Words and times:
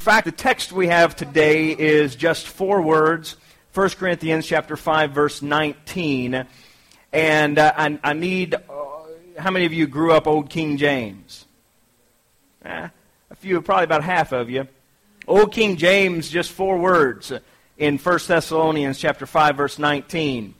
In 0.00 0.04
fact, 0.04 0.24
the 0.24 0.32
text 0.32 0.72
we 0.72 0.86
have 0.86 1.14
today 1.14 1.72
is 1.72 2.16
just 2.16 2.48
four 2.48 2.80
words 2.80 3.36
1 3.74 3.90
Corinthians 3.90 4.46
chapter 4.46 4.74
5, 4.74 5.10
verse 5.10 5.42
19. 5.42 6.46
And 7.12 7.58
uh, 7.58 7.72
I, 7.76 7.98
I, 8.02 8.14
need, 8.14 8.54
uh, 8.54 8.60
how 9.36 9.50
many 9.50 9.66
of 9.66 9.74
you 9.74 9.86
grew 9.86 10.12
up 10.12 10.26
Old 10.26 10.48
King 10.48 10.78
James? 10.78 11.44
Eh, 12.64 12.88
a 13.30 13.34
few, 13.34 13.60
probably 13.60 13.84
about 13.84 14.02
half 14.02 14.32
of 14.32 14.48
you. 14.48 14.66
Old 15.28 15.52
King 15.52 15.76
James, 15.76 16.30
just 16.30 16.50
four 16.50 16.78
words 16.78 17.30
in 17.76 17.98
1 17.98 18.18
Thessalonians 18.26 18.98
chapter 18.98 19.26
5, 19.26 19.54
verse 19.54 19.78
19. 19.78 20.54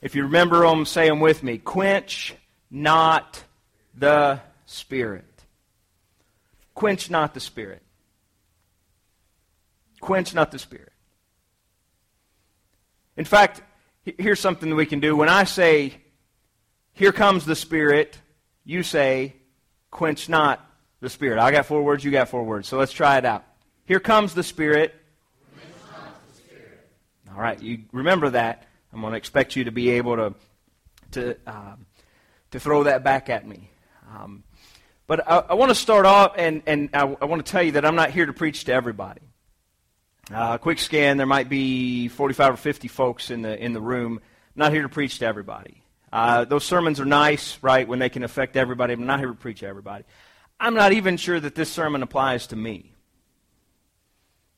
If 0.00 0.14
you 0.14 0.22
remember 0.22 0.60
them, 0.60 0.86
say 0.86 1.08
them 1.08 1.18
with 1.18 1.42
me. 1.42 1.58
Quench 1.58 2.36
not 2.70 3.42
the 3.96 4.38
Spirit. 4.66 5.24
Quench 6.76 7.10
not 7.10 7.34
the 7.34 7.40
Spirit. 7.40 7.80
Quench 10.04 10.34
not 10.34 10.50
the 10.50 10.58
Spirit. 10.58 10.92
In 13.16 13.24
fact, 13.24 13.62
here's 14.04 14.38
something 14.38 14.68
that 14.68 14.76
we 14.76 14.84
can 14.84 15.00
do. 15.00 15.16
When 15.16 15.30
I 15.30 15.44
say, 15.44 15.94
Here 16.92 17.10
comes 17.10 17.46
the 17.46 17.56
Spirit, 17.56 18.18
you 18.64 18.82
say, 18.82 19.34
Quench 19.90 20.28
not 20.28 20.60
the 21.00 21.08
Spirit. 21.08 21.38
I 21.38 21.50
got 21.52 21.64
four 21.64 21.82
words, 21.82 22.04
you 22.04 22.10
got 22.10 22.28
four 22.28 22.44
words. 22.44 22.68
So 22.68 22.76
let's 22.76 22.92
try 22.92 23.16
it 23.16 23.24
out. 23.24 23.46
Here 23.86 23.98
comes 23.98 24.34
the 24.34 24.42
Spirit. 24.42 24.94
All 27.34 27.40
right, 27.40 27.60
you 27.62 27.84
remember 27.90 28.28
that. 28.28 28.66
I'm 28.92 29.00
going 29.00 29.12
to 29.12 29.16
expect 29.16 29.56
you 29.56 29.64
to 29.64 29.72
be 29.72 29.88
able 29.90 30.16
to, 30.16 30.34
to, 31.12 31.36
um, 31.46 31.86
to 32.50 32.60
throw 32.60 32.82
that 32.82 33.02
back 33.02 33.30
at 33.30 33.48
me. 33.48 33.70
Um, 34.14 34.44
but 35.06 35.26
I, 35.26 35.38
I, 35.38 35.54
want 35.54 35.70
to 35.70 35.74
start 35.74 36.04
off, 36.04 36.34
and, 36.36 36.62
and 36.66 36.90
I, 36.92 37.16
I, 37.22 37.24
want 37.24 37.44
to 37.44 37.50
tell 37.50 37.62
you 37.62 37.72
that 37.72 37.86
I'm 37.86 37.96
not 37.96 38.10
here 38.10 38.26
to 38.26 38.34
preach 38.34 38.64
to 38.64 38.72
everybody. 38.72 39.22
Uh, 40.32 40.56
quick 40.56 40.78
scan, 40.78 41.18
there 41.18 41.26
might 41.26 41.48
be 41.48 42.08
45 42.08 42.54
or 42.54 42.56
50 42.56 42.88
folks 42.88 43.30
in 43.30 43.42
the, 43.42 43.62
in 43.62 43.72
the 43.74 43.80
room. 43.80 44.20
I'm 44.22 44.52
not 44.56 44.72
here 44.72 44.82
to 44.82 44.88
preach 44.88 45.18
to 45.18 45.26
everybody. 45.26 45.82
Uh, 46.12 46.44
those 46.44 46.64
sermons 46.64 46.98
are 46.98 47.04
nice, 47.04 47.58
right, 47.60 47.86
when 47.86 47.98
they 47.98 48.08
can 48.08 48.22
affect 48.22 48.56
everybody. 48.56 48.94
I'm 48.94 49.04
not 49.04 49.18
here 49.18 49.28
to 49.28 49.34
preach 49.34 49.60
to 49.60 49.66
everybody. 49.66 50.04
I'm 50.58 50.74
not 50.74 50.92
even 50.92 51.16
sure 51.18 51.38
that 51.38 51.54
this 51.54 51.70
sermon 51.70 52.02
applies 52.02 52.46
to 52.48 52.56
me. 52.56 52.92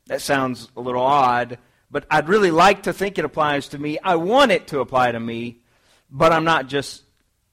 That 0.06 0.20
sounds 0.20 0.70
a 0.76 0.80
little 0.80 1.02
odd, 1.02 1.58
but 1.90 2.06
I'd 2.10 2.28
really 2.28 2.52
like 2.52 2.84
to 2.84 2.92
think 2.92 3.18
it 3.18 3.24
applies 3.24 3.68
to 3.68 3.78
me. 3.78 3.98
I 3.98 4.16
want 4.16 4.52
it 4.52 4.68
to 4.68 4.80
apply 4.80 5.10
to 5.10 5.18
me, 5.18 5.62
but 6.10 6.30
I'm 6.30 6.44
not 6.44 6.68
just 6.68 7.02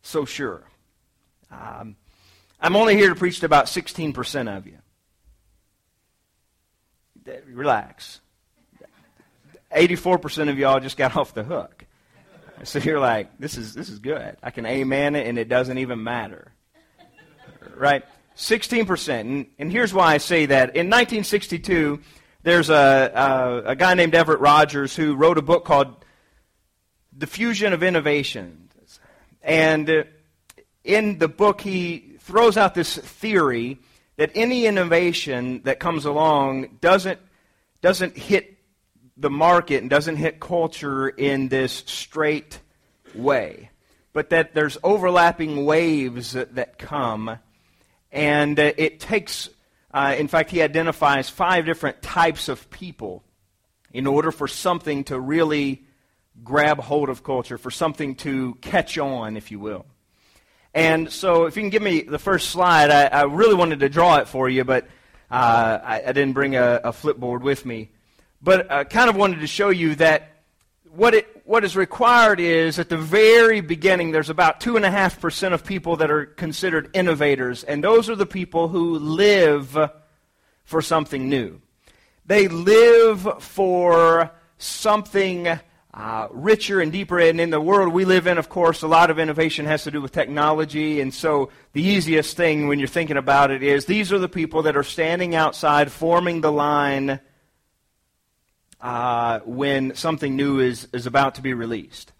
so 0.03 0.25
sure. 0.25 0.63
Um, 1.49 1.95
I'm 2.59 2.75
only 2.75 2.95
here 2.95 3.09
to 3.09 3.15
preach 3.15 3.39
to 3.39 3.47
about 3.47 3.65
16% 3.65 4.55
of 4.55 4.67
you 4.67 4.77
relax. 7.47 8.19
84% 9.75 10.49
of 10.49 10.57
y'all 10.57 10.79
just 10.79 10.97
got 10.97 11.15
off 11.17 11.33
the 11.33 11.43
hook. 11.43 11.85
So 12.63 12.79
you're 12.79 12.99
like, 12.99 13.37
this 13.39 13.57
is, 13.57 13.73
this 13.73 13.89
is 13.89 13.99
good. 13.99 14.37
I 14.41 14.51
can 14.51 14.65
amen 14.65 15.15
it 15.15 15.27
and 15.27 15.37
it 15.37 15.49
doesn't 15.49 15.77
even 15.77 16.03
matter. 16.03 16.51
Right? 17.75 18.03
16%. 18.37 19.19
And, 19.19 19.47
and 19.59 19.71
here's 19.71 19.93
why 19.93 20.13
I 20.13 20.17
say 20.17 20.45
that. 20.45 20.75
In 20.75 20.87
1962, 20.87 21.99
there's 22.43 22.69
a, 22.69 23.11
a, 23.65 23.71
a 23.71 23.75
guy 23.75 23.93
named 23.95 24.15
Everett 24.15 24.39
Rogers 24.39 24.95
who 24.95 25.15
wrote 25.15 25.37
a 25.37 25.41
book 25.41 25.65
called 25.65 26.05
Diffusion 27.17 27.73
of 27.73 27.83
Innovation. 27.83 28.69
And 29.41 30.05
in 30.83 31.17
the 31.19 31.27
book, 31.27 31.61
he 31.61 32.15
throws 32.19 32.55
out 32.55 32.75
this 32.75 32.97
theory 32.97 33.79
that 34.17 34.31
any 34.35 34.65
innovation 34.65 35.61
that 35.63 35.79
comes 35.79 36.05
along 36.05 36.77
doesn't, 36.81 37.19
doesn't 37.81 38.17
hit 38.17 38.57
the 39.17 39.29
market 39.29 39.81
and 39.81 39.89
doesn't 39.89 40.15
hit 40.15 40.39
culture 40.39 41.09
in 41.09 41.49
this 41.49 41.83
straight 41.85 42.59
way, 43.13 43.69
but 44.11 44.29
that 44.29 44.53
there's 44.53 44.77
overlapping 44.83 45.65
waves 45.65 46.33
that, 46.33 46.55
that 46.55 46.77
come, 46.77 47.37
and 48.11 48.59
uh, 48.59 48.71
it 48.77 48.99
takes, 48.99 49.49
uh, 49.93 50.15
in 50.17 50.27
fact, 50.27 50.51
he 50.51 50.61
identifies 50.61 51.29
five 51.29 51.65
different 51.65 52.01
types 52.01 52.47
of 52.49 52.69
people 52.69 53.23
in 53.91 54.07
order 54.07 54.31
for 54.31 54.47
something 54.47 55.03
to 55.05 55.19
really 55.19 55.85
grab 56.43 56.79
hold 56.79 57.09
of 57.09 57.23
culture, 57.23 57.57
for 57.57 57.71
something 57.71 58.15
to 58.15 58.55
catch 58.55 58.97
on, 58.97 59.37
if 59.37 59.51
you 59.51 59.59
will. 59.59 59.85
And 60.73 61.11
so, 61.11 61.45
if 61.45 61.55
you 61.55 61.61
can 61.61 61.69
give 61.69 61.83
me 61.83 62.01
the 62.01 62.17
first 62.17 62.49
slide, 62.49 62.89
I, 62.89 63.05
I 63.05 63.23
really 63.23 63.53
wanted 63.53 63.81
to 63.81 63.89
draw 63.89 64.17
it 64.17 64.27
for 64.27 64.49
you, 64.49 64.63
but 64.63 64.85
uh, 65.29 65.79
I, 65.83 66.03
I, 66.07 66.11
didn't 66.13 66.33
bring 66.33 66.55
a, 66.55 66.81
a, 66.83 66.91
flipboard 66.91 67.41
with 67.41 67.65
me. 67.65 67.89
But 68.41 68.71
I 68.71 68.83
kind 68.83 69.09
of 69.09 69.15
wanted 69.15 69.39
to 69.41 69.47
show 69.47 69.69
you 69.69 69.95
that 69.95 70.33
what, 70.95 71.13
it, 71.13 71.41
what 71.45 71.63
is 71.63 71.75
required 71.75 72.39
is 72.39 72.77
at 72.77 72.89
the 72.89 72.97
very 72.97 73.61
beginning, 73.61 74.11
there's 74.11 74.29
about 74.29 74.59
2.5% 74.59 75.53
of 75.53 75.63
people 75.63 75.95
that 75.97 76.11
are 76.11 76.25
considered 76.25 76.89
innovators, 76.93 77.63
and 77.63 77.83
those 77.83 78.09
are 78.09 78.15
the 78.15 78.25
people 78.25 78.67
who 78.67 78.99
live 78.99 79.77
for 80.63 80.81
something 80.81 81.29
new. 81.29 81.61
They 82.25 82.47
live 82.47 83.43
for 83.43 84.31
something 84.57 85.59
uh, 85.93 86.27
richer 86.31 86.81
and 86.81 86.91
deeper. 86.91 87.19
And 87.19 87.39
in 87.39 87.51
the 87.51 87.61
world 87.61 87.93
we 87.93 88.05
live 88.05 88.25
in, 88.25 88.37
of 88.37 88.49
course, 88.49 88.81
a 88.81 88.87
lot 88.87 89.09
of 89.09 89.19
innovation 89.19 89.65
has 89.65 89.83
to 89.83 89.91
do 89.91 90.01
with 90.01 90.11
technology. 90.11 91.01
And 91.01 91.13
so 91.13 91.49
the 91.73 91.83
easiest 91.83 92.35
thing 92.35 92.67
when 92.67 92.79
you're 92.79 92.87
thinking 92.87 93.17
about 93.17 93.51
it 93.51 93.61
is 93.61 93.85
these 93.85 94.11
are 94.11 94.19
the 94.19 94.29
people 94.29 94.63
that 94.63 94.75
are 94.75 94.83
standing 94.83 95.35
outside 95.35 95.91
forming 95.91 96.41
the 96.41 96.51
line 96.51 97.19
uh, 98.81 99.39
when 99.45 99.95
something 99.95 100.35
new 100.35 100.59
is, 100.59 100.87
is 100.93 101.05
about 101.05 101.35
to 101.35 101.41
be 101.41 101.53
released. 101.53 102.11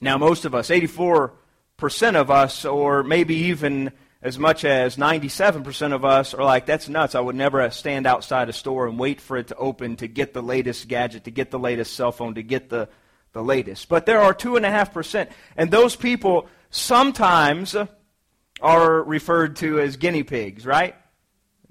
Now, 0.00 0.16
most 0.18 0.44
of 0.44 0.54
us, 0.54 0.70
84% 0.70 1.32
of 2.14 2.30
us, 2.30 2.64
or 2.64 3.02
maybe 3.02 3.34
even 3.34 3.92
as 4.22 4.38
much 4.38 4.64
as 4.64 4.96
97% 4.96 5.92
of 5.94 6.04
us 6.04 6.34
are 6.34 6.44
like, 6.44 6.66
that's 6.66 6.88
nuts. 6.88 7.14
I 7.14 7.20
would 7.20 7.36
never 7.36 7.70
stand 7.70 8.06
outside 8.06 8.48
a 8.50 8.52
store 8.52 8.86
and 8.86 8.98
wait 8.98 9.20
for 9.20 9.38
it 9.38 9.48
to 9.48 9.56
open 9.56 9.96
to 9.96 10.08
get 10.08 10.34
the 10.34 10.42
latest 10.42 10.88
gadget, 10.88 11.24
to 11.24 11.30
get 11.30 11.50
the 11.50 11.58
latest 11.58 11.94
cell 11.94 12.12
phone, 12.12 12.34
to 12.34 12.42
get 12.42 12.68
the, 12.68 12.88
the 13.32 13.42
latest. 13.42 13.88
But 13.88 14.04
there 14.04 14.20
are 14.20 14.34
2.5%. 14.34 15.30
And 15.56 15.70
those 15.70 15.96
people 15.96 16.48
sometimes 16.68 17.74
are 18.60 19.02
referred 19.02 19.56
to 19.56 19.80
as 19.80 19.96
guinea 19.96 20.22
pigs, 20.22 20.66
right? 20.66 20.94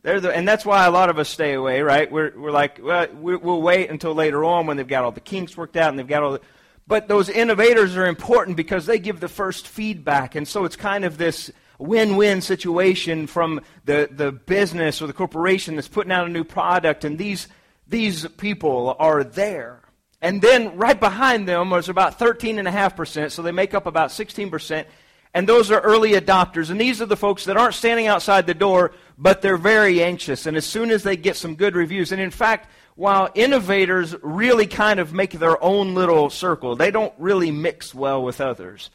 They're 0.02 0.20
the, 0.20 0.36
and 0.36 0.48
that's 0.48 0.66
why 0.66 0.86
a 0.86 0.92
lot 0.92 1.10
of 1.10 1.20
us 1.20 1.30
stay 1.30 1.54
away, 1.54 1.82
right? 1.82 2.12
We're, 2.12 2.34
we're 2.36 2.52
like, 2.52 2.80
well, 2.82 3.08
we'll 3.14 3.62
wait 3.62 3.92
until 3.92 4.16
later 4.16 4.44
on 4.44 4.66
when 4.66 4.78
they've 4.78 4.88
got 4.88 5.04
all 5.04 5.12
the 5.12 5.20
kinks 5.20 5.56
worked 5.56 5.78
out 5.78 5.90
and 5.90 6.00
they've 6.00 6.08
got 6.08 6.24
all 6.24 6.32
the. 6.32 6.42
But 6.88 7.08
those 7.08 7.30
innovators 7.30 7.96
are 7.96 8.08
important 8.08 8.58
because 8.58 8.88
they 8.88 8.98
give 8.98 9.20
the 9.20 9.28
first 9.28 9.68
feedback. 9.68 10.34
And 10.34 10.48
so 10.48 10.66
it's 10.66 10.76
kind 10.76 11.06
of 11.06 11.20
this 11.20 11.52
win-win 11.80 12.42
situation 12.42 13.26
from 13.26 13.62
the, 13.86 14.08
the 14.12 14.32
business 14.32 15.02
or 15.02 15.08
the 15.08 15.14
corporation 15.14 15.76
that's 15.76 15.88
putting 15.88 16.12
out 16.12 16.28
a 16.28 16.30
new 16.30 16.44
product, 16.44 17.06
and 17.06 17.18
these, 17.18 17.48
these 17.88 18.28
people 18.28 18.96
are 19.00 19.24
there. 19.24 19.82
And 20.22 20.42
then 20.42 20.78
right 20.78 21.00
behind 21.00 21.48
them 21.48 21.72
is 21.74 21.90
about 21.90 22.20
13.5%, 22.20 23.32
so 23.32 23.42
they 23.42 23.52
make 23.52 23.74
up 23.74 23.86
about 23.86 24.10
16%. 24.10 24.86
And 25.34 25.48
those 25.48 25.72
are 25.72 25.80
early 25.80 26.12
adopters. 26.14 26.70
And 26.70 26.82
these 26.82 27.02
are 27.02 27.06
the 27.06 27.16
folks 27.16 27.46
that 27.46 27.56
aren't 27.56 27.76
standing 27.76 28.08
outside 28.08 28.48
the 28.48 28.54
door, 28.54 28.94
but 29.18 29.42
they're 29.42 29.58
very 29.58 30.04
anxious. 30.04 30.46
And 30.46 30.58
as 30.58 30.66
soon 30.66 30.92
as 30.92 31.04
they 31.04 31.16
get 31.16 31.36
some 31.36 31.56
good 31.56 31.76
reviews, 31.76 32.12
and 32.12 32.20
in 32.20 32.32
fact, 32.32 32.70
while 32.96 33.30
innovators 33.36 34.16
really 34.22 34.68
kind 34.68 35.00
of 35.00 35.14
make 35.14 35.32
their 35.32 35.62
own 35.64 35.94
little 35.96 36.30
circle, 36.30 36.76
they 36.76 36.92
don't 36.92 37.14
really 37.18 37.52
mix 37.52 37.96
well 37.96 38.22
with 38.24 38.42
others. 38.42 38.90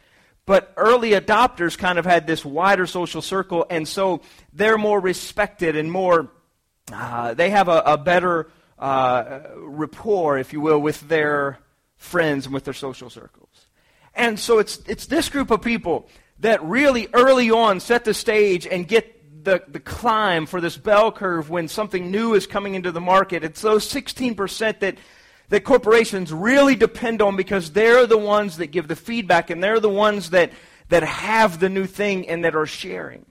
But 0.47 0.72
early 0.77 1.10
adopters 1.12 1.77
kind 1.78 1.99
of 1.99 2.05
had 2.05 2.27
this 2.27 2.44
wider 2.44 2.87
social 2.87 3.22
circle, 3.22 3.66
and 3.71 3.88
so 3.88 4.21
they're 4.53 4.78
more 4.78 5.00
respected 5.00 5.75
and 5.75 5.91
more, 5.91 6.31
uh, 6.93 7.32
they 7.34 7.50
have 7.50 7.69
a, 7.69 7.82
a 7.87 7.99
better 7.99 8.50
uh, 8.79 9.41
rapport, 9.56 10.38
if 10.38 10.52
you 10.52 10.61
will, 10.61 10.79
with 10.79 11.00
their 11.08 11.58
friends 11.96 12.44
and 12.44 12.52
with 12.52 12.64
their 12.64 12.75
social 12.75 13.08
circles. 13.08 13.67
And 14.14 14.38
so 14.38 14.58
it's, 14.58 14.79
it's 14.87 15.06
this 15.06 15.29
group 15.29 15.50
of 15.50 15.62
people 15.62 16.08
that 16.41 16.62
really 16.62 17.08
early 17.12 17.50
on 17.50 17.81
set 17.81 18.05
the 18.05 18.14
stage 18.14 18.67
and 18.67 18.87
get 18.87 19.44
the, 19.44 19.62
the 19.69 19.81
climb 19.81 20.47
for 20.47 20.61
this 20.61 20.76
bell 20.76 21.12
curve 21.12 21.50
when 21.50 21.69
something 21.69 22.11
new 22.11 22.35
is 22.35 22.47
coming 22.47 22.75
into 22.75 22.93
the 22.93 23.00
market. 23.00 23.44
It's 23.44 23.61
those 23.61 23.87
16% 23.90 24.81
that 24.81 24.99
that 25.49 25.64
corporations 25.64 26.32
really 26.32 26.75
depend 26.75 27.20
on 27.23 27.37
because 27.37 27.73
they're 27.73 28.06
the 28.06 28.19
ones 28.19 28.56
that 28.58 28.69
give 28.69 28.88
the 28.88 28.96
feedback 28.96 29.50
and 29.50 29.62
they're 29.62 29.81
the 29.81 29.88
ones 29.88 30.31
that, 30.31 30.52
that 30.88 31.02
have 31.02 31.61
the 31.61 31.69
new 31.69 31.87
thing 31.87 32.29
and 32.29 32.44
that 32.44 32.55
are 32.55 32.67
sharing. 32.67 33.26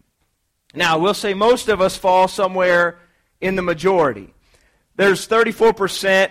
Now, 0.75 0.97
we'll 0.97 1.13
say 1.13 1.33
most 1.33 1.69
of 1.69 1.81
us 1.81 1.97
fall 1.97 2.27
somewhere 2.27 2.99
in 3.41 3.55
the 3.55 3.61
majority. 3.61 4.33
There's 4.95 5.27
34% 5.27 6.29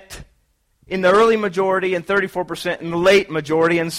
in 0.87 1.01
the 1.01 1.13
early 1.13 1.37
majority 1.37 1.95
and 1.95 2.07
34% 2.07 2.81
in 2.81 2.91
the 2.91 2.97
late 2.97 3.31
majority, 3.31 3.79
and 3.79 3.95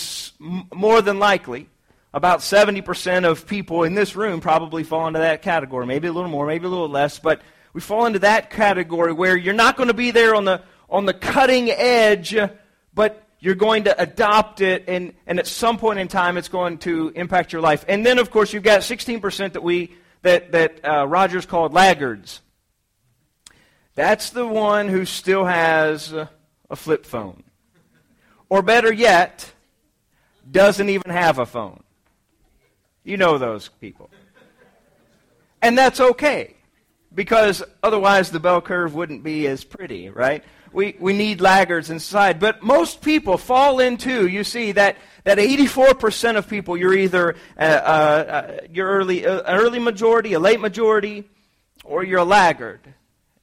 more 0.74 1.02
than 1.02 1.20
likely, 1.20 1.70
about 2.14 2.40
70% 2.40 3.26
of 3.26 3.48
people 3.48 3.84
in 3.84 3.96
this 3.96 4.16
room 4.16 4.40
probably 4.40 4.84
fall 4.84 5.08
into 5.08 5.20
that 5.20 5.42
category. 5.42 5.86
Maybe 5.86 6.08
a 6.08 6.14
little 6.14 6.30
more, 6.30 6.46
maybe 6.46 6.66
a 6.66 6.70
little 6.70 6.90
less, 6.90 7.20
but 7.20 7.42
we 7.74 7.82
fall 7.82 8.06
into 8.06 8.20
that 8.20 8.52
category 8.52 9.14
where 9.14 9.36
you're 9.36 9.54
not 9.54 9.78
going 9.78 9.88
to 9.88 9.96
be 9.96 10.12
there 10.12 10.36
on 10.36 10.46
the, 10.46 10.62
on 10.94 11.08
the 11.08 11.14
cutting 11.14 11.72
edge, 11.72 12.38
but 12.94 13.28
you're 13.40 13.56
going 13.56 13.86
to 13.86 14.02
adopt 14.02 14.62
it, 14.62 14.86
and, 14.88 15.14
and 15.26 15.40
at 15.40 15.48
some 15.48 15.78
point 15.78 16.00
in 16.00 16.08
time, 16.08 16.38
it's 16.38 16.48
going 16.48 16.78
to 16.78 17.12
impact 17.16 17.52
your 17.52 17.62
life. 17.62 17.84
And 17.90 18.06
then, 18.06 18.20
of 18.20 18.30
course, 18.30 18.54
you've 18.54 18.64
got 18.64 18.82
16% 18.82 19.54
that, 19.54 19.64
we, 19.64 19.94
that, 20.22 20.52
that 20.52 20.86
uh, 20.86 21.06
Rogers 21.08 21.48
called 21.48 21.74
laggards. 21.74 22.42
That's 23.96 24.30
the 24.30 24.46
one 24.48 24.88
who 24.88 25.04
still 25.06 25.46
has 25.46 26.14
a 26.14 26.30
flip 26.76 27.06
phone. 27.06 27.44
Or 28.48 28.62
better 28.62 28.94
yet, 28.94 29.52
doesn't 30.50 30.90
even 30.90 31.12
have 31.12 31.40
a 31.40 31.46
phone. 31.46 31.84
You 33.04 33.18
know 33.18 33.40
those 33.40 33.68
people. 33.82 34.12
And 35.62 35.76
that's 35.76 36.00
okay 36.00 36.56
because 37.14 37.64
otherwise 37.82 38.32
the 38.32 38.40
bell 38.40 38.62
curve 38.62 38.96
wouldn't 38.96 39.24
be 39.24 39.48
as 39.48 39.64
pretty, 39.64 40.10
right? 40.10 40.44
We, 40.74 40.96
we 41.00 41.14
need 41.14 41.42
laggards 41.42 41.90
inside. 41.90 42.40
But 42.40 42.64
most 42.64 43.02
people 43.02 43.38
fall 43.38 43.80
into, 43.80 44.28
you 44.28 44.44
see, 44.44 44.72
that, 44.74 44.98
that 45.24 45.38
84% 45.38 46.38
of 46.38 46.48
people, 46.48 46.76
you're 46.76 46.94
either 46.94 47.36
uh, 47.58 47.62
uh, 47.62 47.66
uh, 47.66 48.58
you're 48.72 48.90
early, 48.90 49.26
uh, 49.26 49.42
early 49.48 49.80
majority, 49.80 50.34
a 50.34 50.40
late 50.40 50.60
majority, 50.60 51.30
or 51.84 52.04
you're 52.04 52.20
a 52.20 52.26
laggard. 52.26 52.82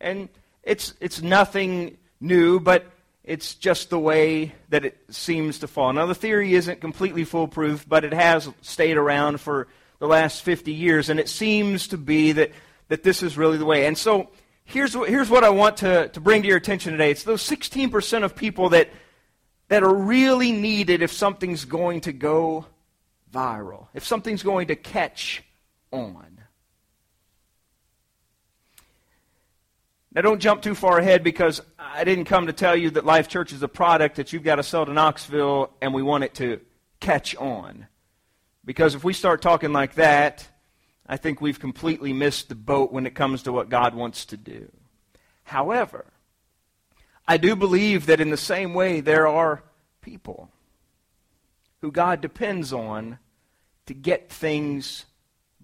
And 0.01 0.29
it's, 0.63 0.95
it's 1.01 1.23
nothing 1.23 1.99
new, 2.21 2.61
but 2.61 2.87
it's 3.25 3.55
just 3.55 3.91
the 3.91 3.99
way 3.99 4.55
that 4.71 4.85
it 4.85 4.99
seems 5.11 5.61
to 5.61 5.69
fall. 5.69 5.93
Now, 5.93 6.07
the 6.07 6.15
theory 6.15 6.55
isn't 6.55 6.81
completely 6.81 7.25
foolproof, 7.25 7.89
but 7.89 8.05
it 8.05 8.13
has 8.13 8.49
stayed 8.63 8.97
around 8.97 9.41
for 9.41 9.69
the 9.99 10.07
last 10.07 10.43
50 10.43 10.73
years, 10.73 11.11
and 11.11 11.21
it 11.21 11.29
seems 11.29 11.89
to 11.89 11.99
be 11.99 12.33
that 12.33 12.51
that 12.91 13.05
this 13.05 13.23
is 13.23 13.39
really 13.39 13.57
the 13.57 13.65
way. 13.65 13.87
And 13.87 13.97
so 13.97 14.29
here's, 14.71 14.95
here's 14.95 15.29
what 15.29 15.45
I 15.45 15.51
want 15.51 15.79
to, 15.79 16.09
to 16.09 16.21
bring 16.21 16.43
to 16.43 16.49
your 16.49 16.57
attention 16.57 16.93
today. 16.93 17.11
It's 17.11 17.25
those 17.25 17.43
16% 17.43 18.25
of 18.25 18.37
people 18.37 18.71
that, 18.71 18.89
that 19.69 19.83
are 19.83 19.95
really 19.95 20.53
needed 20.53 21.03
if 21.03 21.13
something's 21.13 21.65
going 21.65 22.03
to 22.03 22.13
go 22.13 22.67
viral, 23.33 23.89
if 23.95 24.05
something's 24.05 24.43
going 24.43 24.69
to 24.69 24.77
catch 24.77 25.43
on. 25.93 26.39
Now, 30.13 30.23
don't 30.23 30.41
jump 30.41 30.63
too 30.63 30.75
far 30.75 30.99
ahead 30.99 31.23
because 31.23 31.61
I 31.79 32.03
didn't 32.03 32.25
come 32.25 32.49
to 32.49 32.53
tell 32.53 32.75
you 32.75 32.91
that 32.91 33.05
Life 33.05 33.29
Church 33.29 33.53
is 33.53 33.63
a 33.63 33.69
product 33.69 34.17
that 34.17 34.33
you've 34.33 34.43
got 34.43 34.57
to 34.57 34.63
sell 34.65 34.85
to 34.85 34.93
Knoxville 34.93 35.71
and 35.81 35.95
we 35.95 36.03
want 36.03 36.25
it 36.25 36.35
to 36.35 36.61
catch 36.99 37.37
on. 37.37 37.87
Because 38.65 38.97
if 38.97 39.05
we 39.05 39.13
start 39.13 39.41
talking 39.41 39.73
like 39.73 39.95
that, 39.95 40.49
I 41.11 41.17
think 41.17 41.41
we've 41.41 41.59
completely 41.59 42.13
missed 42.13 42.49
the 42.49 42.55
boat 42.55 42.93
when 42.93 43.05
it 43.05 43.17
comes 43.17 43.43
to 43.43 43.53
what 43.53 43.69
God 43.69 43.97
wants 43.97 44.25
to 44.27 44.37
do. 44.37 44.71
However, 45.43 46.05
I 47.27 47.37
do 47.37 47.57
believe 47.57 48.07
that 48.07 48.21
in 48.21 48.31
the 48.31 48.37
same 48.37 48.75
way 48.75 49.01
there 49.01 49.27
are 49.27 49.65
people 50.03 50.51
who 51.81 51.91
God 51.91 52.21
depends 52.21 52.73
on 52.73 53.19
to 53.87 53.93
get 53.93 54.31
things 54.31 55.07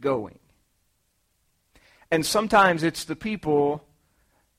going. 0.01 0.41
And 2.11 2.27
sometimes 2.27 2.83
it's 2.83 3.05
the 3.05 3.15
people 3.15 3.85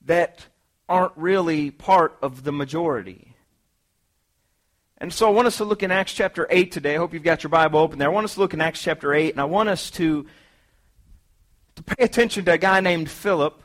that 0.06 0.46
aren't 0.88 1.18
really 1.18 1.70
part 1.70 2.18
of 2.22 2.46
the 2.46 2.54
majority. 2.54 3.36
And 5.00 5.12
so 5.12 5.28
I 5.28 5.32
want 5.32 5.48
us 5.48 5.58
to 5.58 5.66
look 5.66 5.84
in 5.84 5.92
Acts 5.92 6.14
chapter 6.14 6.48
8 6.50 6.72
today. 6.72 6.96
I 6.96 6.98
hope 6.98 7.14
you've 7.14 7.24
got 7.24 7.44
your 7.44 7.50
Bible 7.50 7.82
open 7.82 8.00
there. 8.00 8.08
I 8.08 8.14
want 8.14 8.24
us 8.24 8.36
to 8.36 8.40
look 8.40 8.54
in 8.54 8.62
Acts 8.62 8.82
chapter 8.82 9.14
8, 9.14 9.34
and 9.34 9.42
I 9.42 9.46
want 9.46 9.68
us 9.68 9.92
to 9.92 10.26
to 11.78 11.84
pay 11.84 12.04
attention 12.04 12.44
to 12.44 12.54
a 12.54 12.58
guy 12.58 12.80
named 12.80 13.10
Philip 13.10 13.62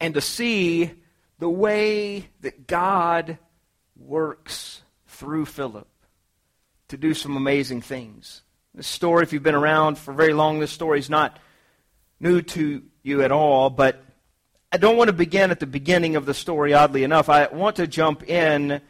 and 0.00 0.14
to 0.14 0.20
see 0.20 0.90
the 1.38 1.48
way 1.48 2.28
that 2.40 2.66
God 2.66 3.38
works 3.96 4.82
through 5.06 5.46
Philip 5.46 5.88
to 6.88 6.96
do 6.96 7.14
some 7.14 7.36
amazing 7.36 7.82
things. 7.82 8.42
This 8.74 8.88
story, 8.88 9.22
if 9.22 9.32
you've 9.32 9.44
been 9.44 9.54
around 9.54 9.96
for 9.96 10.12
very 10.12 10.32
long, 10.32 10.58
this 10.58 10.72
story 10.72 10.98
is 10.98 11.08
not 11.08 11.38
new 12.18 12.42
to 12.42 12.82
you 13.04 13.22
at 13.22 13.30
all, 13.30 13.70
but 13.70 14.02
I 14.72 14.76
don't 14.76 14.96
want 14.96 15.06
to 15.06 15.14
begin 15.14 15.52
at 15.52 15.60
the 15.60 15.66
beginning 15.66 16.16
of 16.16 16.26
the 16.26 16.34
story, 16.34 16.74
oddly 16.74 17.04
enough. 17.04 17.28
I 17.28 17.46
want 17.46 17.76
to 17.76 17.86
jump 17.86 18.28
in 18.28 18.80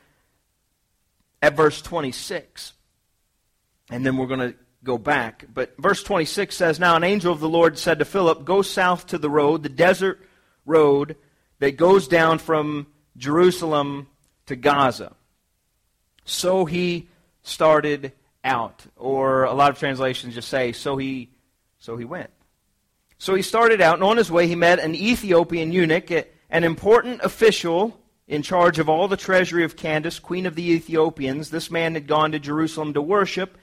at 1.42 1.54
verse 1.54 1.82
26. 1.82 2.72
And 3.90 4.04
then 4.04 4.16
we're 4.16 4.26
going 4.26 4.52
to 4.52 4.54
go 4.84 4.98
back. 4.98 5.44
But 5.52 5.74
verse 5.78 6.02
26 6.02 6.56
says, 6.56 6.80
Now 6.80 6.96
an 6.96 7.04
angel 7.04 7.32
of 7.32 7.40
the 7.40 7.48
Lord 7.48 7.78
said 7.78 7.98
to 7.98 8.04
Philip, 8.04 8.44
Go 8.44 8.62
south 8.62 9.06
to 9.08 9.18
the 9.18 9.30
road, 9.30 9.62
the 9.62 9.68
desert 9.68 10.20
road 10.64 11.16
that 11.58 11.76
goes 11.76 12.08
down 12.08 12.38
from 12.38 12.86
Jerusalem 13.16 14.08
to 14.46 14.56
Gaza. 14.56 15.14
So 16.24 16.64
he 16.64 17.08
started 17.42 18.12
out. 18.44 18.84
Or 18.96 19.44
a 19.44 19.54
lot 19.54 19.70
of 19.70 19.78
translations 19.78 20.34
just 20.34 20.48
say, 20.48 20.72
So 20.72 20.96
he, 20.96 21.30
so 21.78 21.96
he 21.96 22.04
went. 22.04 22.30
So 23.18 23.34
he 23.34 23.42
started 23.42 23.80
out, 23.80 23.94
and 23.94 24.04
on 24.04 24.16
his 24.16 24.30
way 24.30 24.46
he 24.46 24.54
met 24.54 24.78
an 24.78 24.94
Ethiopian 24.94 25.72
eunuch, 25.72 26.10
an 26.50 26.64
important 26.64 27.20
official 27.22 27.98
in 28.28 28.42
charge 28.42 28.78
of 28.78 28.88
all 28.88 29.08
the 29.08 29.16
treasury 29.16 29.64
of 29.64 29.74
Candace, 29.74 30.20
queen 30.20 30.46
of 30.46 30.54
the 30.54 30.70
Ethiopians. 30.70 31.50
This 31.50 31.70
man 31.70 31.94
had 31.94 32.06
gone 32.06 32.30
to 32.32 32.38
Jerusalem 32.38 32.94
to 32.94 33.02
worship 33.02 33.58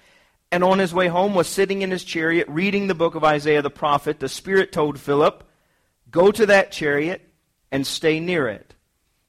and 0.55 0.63
on 0.63 0.79
his 0.79 0.93
way 0.93 1.09
home 1.09 1.35
was 1.35 1.49
sitting 1.49 1.81
in 1.81 1.91
his 1.91 2.05
chariot 2.05 2.47
reading 2.47 2.87
the 2.87 2.95
book 2.95 3.15
of 3.15 3.25
Isaiah 3.25 3.61
the 3.61 3.69
prophet, 3.69 4.21
the 4.21 4.29
Spirit 4.29 4.71
told 4.71 4.97
Philip, 4.97 5.43
Go 6.09 6.31
to 6.31 6.45
that 6.45 6.71
chariot 6.71 7.29
and 7.73 7.85
stay 7.85 8.21
near 8.21 8.47
it. 8.47 8.73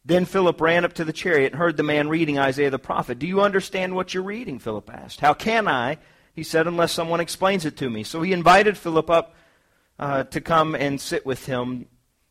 Then 0.04 0.24
Philip 0.24 0.60
ran 0.60 0.84
up 0.84 0.92
to 0.92 1.04
the 1.04 1.12
chariot 1.12 1.52
and 1.52 1.58
heard 1.58 1.76
the 1.76 1.82
man 1.82 2.08
reading 2.08 2.38
Isaiah 2.38 2.70
the 2.70 2.78
prophet. 2.78 3.18
Do 3.18 3.26
you 3.26 3.40
understand 3.40 3.96
what 3.96 4.14
you're 4.14 4.22
reading? 4.22 4.60
Philip 4.60 4.88
asked. 4.88 5.18
How 5.18 5.34
can 5.34 5.66
I? 5.66 5.98
He 6.32 6.44
said, 6.44 6.68
unless 6.68 6.92
someone 6.92 7.18
explains 7.18 7.64
it 7.64 7.76
to 7.78 7.90
me. 7.90 8.04
So 8.04 8.22
he 8.22 8.32
invited 8.32 8.78
Philip 8.78 9.10
up 9.10 9.34
uh, 9.98 10.22
to 10.24 10.40
come 10.40 10.76
and 10.76 11.00
sit 11.00 11.26
with 11.26 11.44
him. 11.46 11.86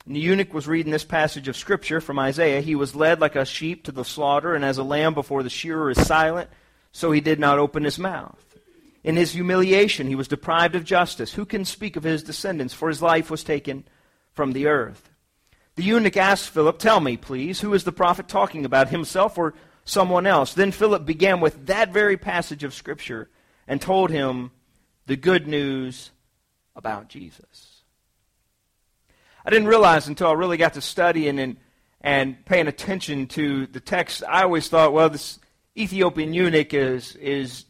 The 0.08 0.22
eunuch 0.22 0.54
was 0.54 0.70
reading 0.70 0.94
this 0.94 1.04
passage 1.04 1.50
of 1.50 1.58
Scripture 1.58 2.00
from 2.00 2.18
Isaiah. 2.18 2.62
He 2.62 2.76
was 2.76 2.96
led 2.96 3.20
like 3.20 3.36
a 3.36 3.44
sheep 3.44 3.84
to 3.84 3.92
the 3.92 4.06
slaughter, 4.06 4.56
and 4.56 4.64
as 4.64 4.78
a 4.78 4.84
lamb 4.84 5.16
before 5.16 5.44
the 5.44 5.50
shearer 5.50 5.90
is 5.90 6.02
silent, 6.08 6.50
so 6.94 7.12
he 7.12 7.20
did 7.20 7.42
not 7.42 7.60
open 7.60 7.84
his 7.84 8.00
mouth. 8.00 8.45
In 9.06 9.18
his 9.18 9.34
humiliation, 9.34 10.08
he 10.08 10.16
was 10.16 10.28
deprived 10.28 10.74
of 10.74 10.84
justice. 10.84 11.34
Who 11.36 11.46
can 11.46 11.64
speak 11.64 11.96
of 11.96 12.02
his 12.02 12.24
descendants? 12.24 12.74
For 12.74 12.90
his 12.90 13.04
life 13.04 13.30
was 13.30 13.44
taken 13.44 13.84
from 14.34 14.54
the 14.54 14.66
earth. 14.66 15.12
The 15.76 15.84
eunuch 15.84 16.18
asked 16.18 16.50
Philip, 16.50 16.80
Tell 16.80 17.00
me, 17.00 17.16
please, 17.16 17.62
who 17.62 17.76
is 17.76 17.84
the 17.84 17.92
prophet 17.92 18.28
talking 18.28 18.66
about, 18.66 18.90
himself 18.90 19.38
or 19.38 19.54
someone 19.84 20.26
else? 20.26 20.56
Then 20.56 20.72
Philip 20.72 21.06
began 21.06 21.40
with 21.40 21.68
that 21.68 21.94
very 21.94 22.18
passage 22.18 22.64
of 22.64 22.74
Scripture 22.74 23.30
and 23.68 23.80
told 23.80 24.10
him 24.10 24.50
the 25.06 25.16
good 25.16 25.48
news 25.48 26.10
about 26.76 27.08
Jesus. 27.08 27.84
I 29.46 29.52
didn't 29.52 29.68
realize 29.68 30.08
until 30.08 30.30
I 30.30 30.34
really 30.34 30.58
got 30.58 30.74
to 30.74 30.82
studying 30.82 31.38
and, 31.38 31.58
and 32.02 32.44
paying 32.44 32.68
attention 32.68 33.28
to 33.28 33.68
the 33.68 33.80
text, 33.80 34.24
I 34.28 34.42
always 34.42 34.68
thought, 34.68 34.94
well, 34.94 35.12
this 35.12 35.38
Ethiopian 35.78 36.34
eunuch 36.34 36.74
is, 36.74 37.16
is 37.18 37.66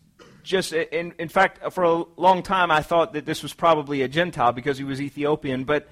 just, 0.46 0.72
in, 0.74 1.14
in 1.20 1.28
fact, 1.28 1.74
for 1.74 1.84
a 1.84 2.04
long 2.18 2.44
time 2.44 2.72
I 2.72 2.82
thought 2.82 3.14
that 3.14 3.25
this 3.25 3.44
was 3.44 3.54
probably 3.54 4.02
a 4.02 4.08
Gentile 4.08 4.52
because 4.52 4.78
he 4.78 4.84
was 4.84 5.02
Ethiopian, 5.02 5.64
but 5.64 5.88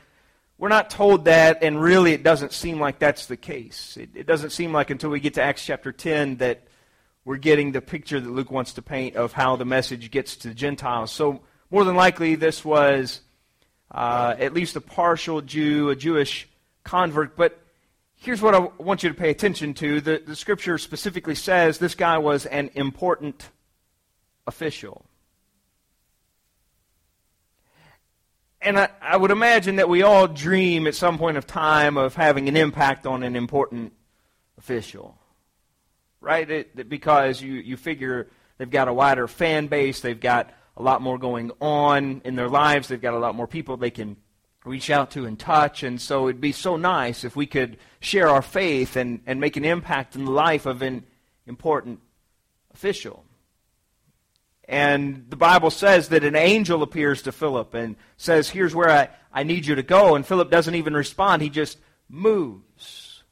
we're 0.58 0.70
not 0.70 0.90
told 0.90 1.26
that, 1.26 1.64
and 1.64 1.82
really 1.82 2.14
it 2.14 2.24
doesn't 2.24 2.54
seem 2.54 2.80
like 2.80 3.00
that's 3.00 3.26
the 3.26 3.36
case. 3.36 3.98
It, 3.98 4.12
it 4.16 4.28
doesn't 4.28 4.52
seem 4.52 4.72
like 4.72 4.90
until 4.92 5.10
we 5.10 5.20
get 5.20 5.34
to 5.34 5.42
Acts 5.42 5.66
chapter 5.66 5.92
10 5.92 6.38
that 6.38 6.68
we're 7.26 7.38
getting 7.38 7.72
the 7.72 7.82
picture 7.82 8.20
that 8.20 8.30
Luke 8.30 8.52
wants 8.52 8.74
to 8.74 8.82
paint 8.82 9.16
of 9.16 9.34
how 9.34 9.56
the 9.56 9.66
message 9.66 10.12
gets 10.12 10.36
to 10.38 10.50
the 10.50 10.54
Gentiles. 10.54 11.12
So, 11.12 11.42
more 11.72 11.84
than 11.84 11.96
likely, 11.96 12.36
this 12.36 12.64
was 12.64 13.22
uh, 13.92 14.36
at 14.38 14.54
least 14.54 14.76
a 14.76 14.82
partial 14.82 15.42
Jew, 15.42 15.90
a 15.90 15.96
Jewish 15.96 16.48
convert. 16.84 17.36
But 17.36 17.60
here's 18.16 18.42
what 18.42 18.54
I 18.54 18.60
want 18.78 19.04
you 19.04 19.10
to 19.10 19.16
pay 19.16 19.30
attention 19.30 19.74
to. 19.76 20.02
The, 20.02 20.22
the 20.26 20.36
scripture 20.36 20.78
specifically 20.78 21.36
says 21.36 21.78
this 21.78 21.96
guy 21.96 22.18
was 22.18 22.46
an 22.46 22.70
important 22.76 23.50
official. 24.48 25.06
And 28.62 28.80
I, 28.80 28.90
I, 29.02 29.18
would 29.18 29.32
imagine 29.32 29.76
that 29.76 29.90
we 29.90 30.04
all 30.04 30.28
dream 30.28 30.88
at 30.88 30.96
some 30.96 31.18
point 31.18 31.36
of 31.36 31.46
time 31.46 31.98
of 31.98 32.16
having 32.16 32.48
an 32.48 32.56
impact 32.56 33.06
on 33.06 33.24
an 33.24 33.36
important 33.36 33.92
official. 34.58 35.18
Right? 36.22 36.50
It, 36.50 36.88
because 36.88 37.42
you, 37.42 37.56
you 37.56 37.76
figure 37.76 38.30
they've 38.58 38.70
got 38.70 38.88
a 38.88 38.94
wider 38.94 39.28
fan 39.28 39.68
base, 39.68 40.00
they've 40.00 40.20
got 40.20 40.54
a 40.78 40.82
lot 40.82 41.02
more 41.02 41.18
going 41.18 41.52
on 41.60 42.22
in 42.24 42.36
their 42.36 42.48
lives, 42.48 42.88
they've 42.88 43.02
got 43.02 43.14
a 43.14 43.20
lot 43.20 43.36
more 43.36 43.48
people 43.48 43.76
they 43.76 43.92
can 43.92 44.16
reach 44.64 44.90
out 44.90 45.12
to 45.12 45.26
and 45.26 45.38
touch. 45.38 45.84
And 45.84 46.00
so 46.00 46.30
it'd 46.30 46.40
be 46.40 46.54
so 46.54 46.78
nice 46.78 47.26
if 47.26 47.36
we 47.36 47.46
could 47.46 47.78
share 48.00 48.30
our 48.30 48.42
faith 48.42 48.96
and, 48.96 49.22
and 49.26 49.42
make 49.42 49.58
an 49.58 49.66
impact 49.66 50.16
in 50.16 50.24
the 50.24 50.32
life 50.32 50.66
of 50.66 50.82
an 50.82 51.04
important 51.46 52.00
official. 52.74 53.26
And 54.66 55.26
the 55.30 55.36
Bible 55.36 55.72
says 55.72 56.10
that 56.10 56.24
an 56.24 56.36
angel 56.36 56.84
appears 56.84 57.22
to 57.24 57.32
Philip 57.32 57.74
and 57.74 57.96
says, 58.18 58.50
Here's 58.50 58.74
where 58.74 58.90
I, 58.90 59.10
I 59.32 59.44
need 59.44 59.66
you 59.66 59.76
to 59.76 59.84
go. 59.84 60.16
And 60.16 60.26
Philip 60.26 60.50
doesn't 60.50 60.76
even 60.76 60.94
respond, 60.94 61.42
he 61.42 61.50
just 61.50 61.78
moves. 62.10 63.24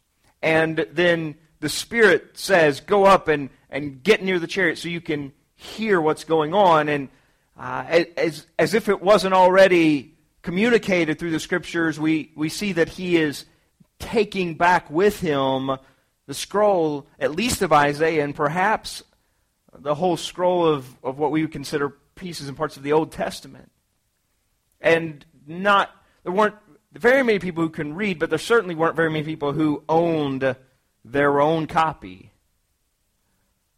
And 0.42 0.86
then 0.92 1.36
the 1.60 1.70
Spirit 1.70 2.38
says, 2.38 2.82
Go 2.82 3.06
up 3.06 3.28
and, 3.28 3.50
and 3.70 4.04
get 4.04 4.24
near 4.24 4.40
the 4.40 4.48
chariot 4.48 4.78
so 4.78 4.90
you 4.90 5.02
can 5.02 5.32
hear 5.56 6.02
what's 6.02 6.24
going 6.24 6.54
on. 6.54 6.90
And 6.90 7.10
uh, 7.58 8.04
as, 8.18 8.48
as 8.60 8.74
if 8.74 8.90
it 8.90 9.02
wasn't 9.02 9.34
already 9.34 10.16
communicated 10.42 11.20
through 11.20 11.32
the 11.32 11.40
Scriptures, 11.40 12.00
we, 12.00 12.32
we 12.36 12.50
see 12.50 12.74
that 12.74 12.90
he 12.90 13.18
is 13.18 13.46
taking 14.00 14.56
back 14.56 14.90
with 14.90 15.20
him 15.20 15.72
the 16.26 16.34
scroll, 16.34 17.08
at 17.20 17.36
least 17.36 17.62
of 17.62 17.72
Isaiah, 17.72 18.24
and 18.24 18.36
perhaps 18.36 19.04
the 19.82 19.96
whole 19.96 20.18
scroll 20.18 20.66
of, 20.66 20.96
of 21.04 21.18
what 21.18 21.32
we 21.32 21.42
would 21.42 21.52
consider 21.52 21.90
pieces 22.16 22.48
and 22.48 22.58
parts 22.58 22.78
of 22.78 22.84
the 22.84 22.94
Old 22.94 23.12
Testament. 23.12 23.72
And 24.80 25.26
not, 25.48 25.90
there 26.24 26.32
weren't 26.32 26.56
very 26.94 27.24
many 27.24 27.40
people 27.40 27.64
who 27.64 27.70
can 27.70 27.96
read, 27.96 28.20
but 28.20 28.30
there 28.30 28.40
certainly 28.40 28.76
weren't 28.76 28.96
very 28.96 29.10
many 29.10 29.24
people 29.24 29.54
who 29.54 29.84
owned 29.88 30.56
their 31.04 31.42
own 31.42 31.68
copy 31.68 32.32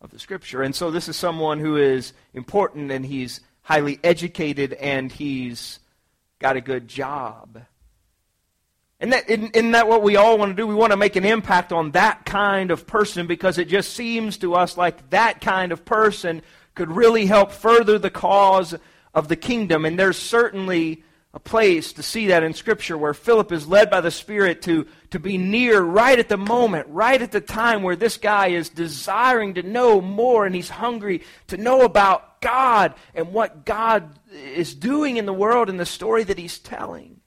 of 0.01 0.11
the 0.11 0.19
Scripture. 0.19 0.61
And 0.61 0.75
so 0.75 0.91
this 0.91 1.07
is 1.07 1.15
someone 1.15 1.59
who 1.59 1.77
is 1.77 2.13
important 2.33 2.91
and 2.91 3.05
he's 3.05 3.41
highly 3.61 3.99
educated 4.03 4.73
and 4.73 5.11
he's 5.11 5.79
got 6.39 6.57
a 6.57 6.61
good 6.61 6.87
job. 6.87 7.61
And 9.03 9.11
that, 9.11 9.29
isn't, 9.29 9.53
isn't 9.53 9.71
that 9.71 9.89
what 9.89 10.01
we 10.01 10.15
all 10.15 10.37
want 10.37 10.51
to 10.51 10.55
do? 10.55 10.65
We 10.65 10.75
want 10.75 10.91
to 10.91 10.97
make 10.97 11.17
an 11.17 11.25
impact 11.25 11.73
on 11.73 11.91
that 11.91 12.23
kind 12.23 12.71
of 12.71 12.87
person 12.87 13.27
because 13.27 13.57
it 13.57 13.67
just 13.67 13.93
seems 13.93 14.37
to 14.37 14.53
us 14.53 14.77
like 14.77 15.09
that 15.09 15.41
kind 15.41 15.73
of 15.73 15.83
person 15.83 16.41
could 16.73 16.89
really 16.89 17.25
help 17.25 17.51
further 17.51 17.99
the 17.99 18.09
cause 18.09 18.73
of 19.13 19.27
the 19.27 19.35
kingdom. 19.35 19.83
And 19.83 19.99
there's 19.99 20.17
certainly 20.17 21.03
a 21.33 21.39
place 21.41 21.91
to 21.93 22.01
see 22.01 22.27
that 22.27 22.43
in 22.43 22.53
Scripture 22.53 22.97
where 22.97 23.13
Philip 23.13 23.51
is 23.51 23.67
led 23.67 23.89
by 23.89 23.99
the 23.99 24.09
Spirit 24.09 24.61
to, 24.61 24.87
to 25.09 25.19
be 25.19 25.37
near 25.37 25.81
right 25.81 26.17
at 26.17 26.29
the 26.29 26.37
moment, 26.37 26.87
right 26.87 27.21
at 27.21 27.33
the 27.33 27.41
time 27.41 27.83
where 27.83 27.97
this 27.97 28.15
guy 28.15 28.51
is 28.51 28.69
desiring 28.69 29.55
to 29.55 29.63
know 29.63 29.99
more 29.99 30.45
and 30.45 30.55
he's 30.55 30.69
hungry 30.69 31.23
to 31.47 31.57
know 31.57 31.81
about 31.81 32.39
God 32.39 32.93
and 33.13 33.33
what 33.33 33.65
God 33.65 34.17
is 34.31 34.73
doing 34.73 35.17
in 35.17 35.25
the 35.25 35.33
world 35.33 35.69
and 35.69 35.77
the 35.77 35.85
story 35.85 36.23
that 36.23 36.37
he's 36.37 36.57
telling. 36.57 37.19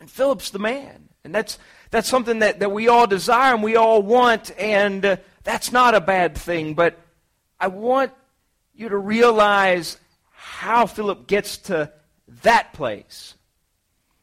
And 0.00 0.10
Philip's 0.10 0.50
the 0.50 0.58
man. 0.58 1.08
And 1.24 1.34
that's, 1.34 1.58
that's 1.90 2.08
something 2.08 2.38
that, 2.40 2.60
that 2.60 2.72
we 2.72 2.88
all 2.88 3.06
desire 3.06 3.54
and 3.54 3.62
we 3.62 3.76
all 3.76 4.02
want, 4.02 4.50
and 4.58 5.04
uh, 5.04 5.16
that's 5.44 5.72
not 5.72 5.94
a 5.94 6.00
bad 6.00 6.36
thing. 6.36 6.74
But 6.74 6.98
I 7.58 7.68
want 7.68 8.12
you 8.74 8.88
to 8.88 8.96
realize 8.96 9.98
how 10.30 10.86
Philip 10.86 11.26
gets 11.26 11.58
to 11.58 11.92
that 12.42 12.72
place. 12.72 13.34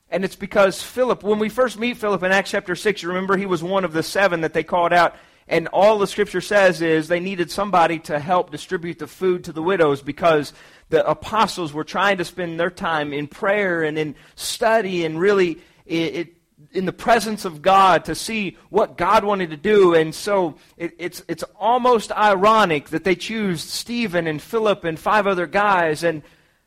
And 0.10 0.24
it's 0.24 0.36
because 0.36 0.82
Philip, 0.82 1.24
when 1.24 1.40
we 1.40 1.50
first 1.50 1.78
meet 1.78 1.98
Philip 1.98 2.24
in 2.24 2.32
Acts 2.32 2.52
chapter 2.52 2.76
6, 2.76 3.02
you 3.04 3.10
remember 3.10 3.36
he 3.36 3.46
was 3.46 3.64
one 3.64 3.84
of 3.84 3.92
the 3.92 4.04
seven 4.04 4.42
that 4.42 4.54
they 4.54 4.64
called 4.64 4.94
out. 4.94 5.16
And 5.48 5.68
all 5.68 6.00
the 6.00 6.08
scripture 6.08 6.42
says 6.42 6.82
is 6.82 7.08
they 7.08 7.20
needed 7.20 7.52
somebody 7.52 8.00
to 8.00 8.18
help 8.18 8.50
distribute 8.50 8.98
the 8.98 9.08
food 9.08 9.44
to 9.44 9.52
the 9.52 9.62
widows 9.62 10.02
because 10.02 10.54
the 10.90 11.08
apostles 11.08 11.74
were 11.74 11.84
trying 11.84 12.18
to 12.18 12.26
spend 12.26 12.60
their 12.60 12.70
time 12.70 13.14
in 13.14 13.28
prayer 13.28 13.84
and 13.84 13.98
in 13.98 14.16
study 14.36 15.06
and 15.06 15.20
really 15.20 15.60
it, 15.86 16.16
it, 16.16 16.36
in 16.72 16.86
the 16.86 16.94
presence 16.94 17.46
of 17.46 17.62
God 17.62 18.06
to 18.06 18.16
see 18.16 18.58
what 18.70 18.98
God 18.98 19.24
wanted 19.24 19.50
to 19.50 19.58
do. 19.58 19.94
And 19.94 20.14
so 20.14 20.56
it, 20.78 20.94
it's, 20.98 21.24
it's 21.28 21.44
almost 21.60 22.12
ironic 22.12 22.90
that 22.90 23.04
they 23.04 23.16
choose 23.16 23.62
Stephen 23.62 24.28
and 24.28 24.42
Philip 24.42 24.84
and 24.84 25.00
five 25.00 25.28
other 25.28 25.48
guys 25.48 26.04
and 26.04 26.22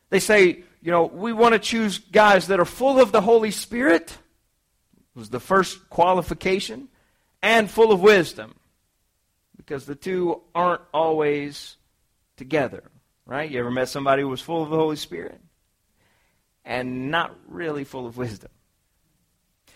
they 0.09 0.19
say, 0.19 0.63
you 0.81 0.91
know, 0.91 1.05
we 1.05 1.33
want 1.33 1.53
to 1.53 1.59
choose 1.59 1.99
guys 1.99 2.47
that 2.47 2.59
are 2.59 2.65
full 2.65 2.99
of 2.99 3.11
the 3.11 3.21
Holy 3.21 3.51
Spirit, 3.51 4.17
was 5.13 5.29
the 5.29 5.39
first 5.39 5.89
qualification, 5.89 6.87
and 7.41 7.69
full 7.69 7.91
of 7.91 8.01
wisdom. 8.01 8.55
Because 9.57 9.85
the 9.85 9.95
two 9.95 10.41
aren't 10.55 10.81
always 10.93 11.75
together. 12.37 12.83
Right? 13.29 13.51
You 13.51 13.59
ever 13.59 13.69
met 13.69 13.89
somebody 13.89 14.23
who 14.23 14.27
was 14.27 14.41
full 14.41 14.63
of 14.63 14.71
the 14.71 14.75
Holy 14.75 14.95
Spirit 14.95 15.39
and 16.65 17.11
not 17.11 17.35
really 17.47 17.83
full 17.83 18.07
of 18.07 18.17
wisdom? 18.17 18.49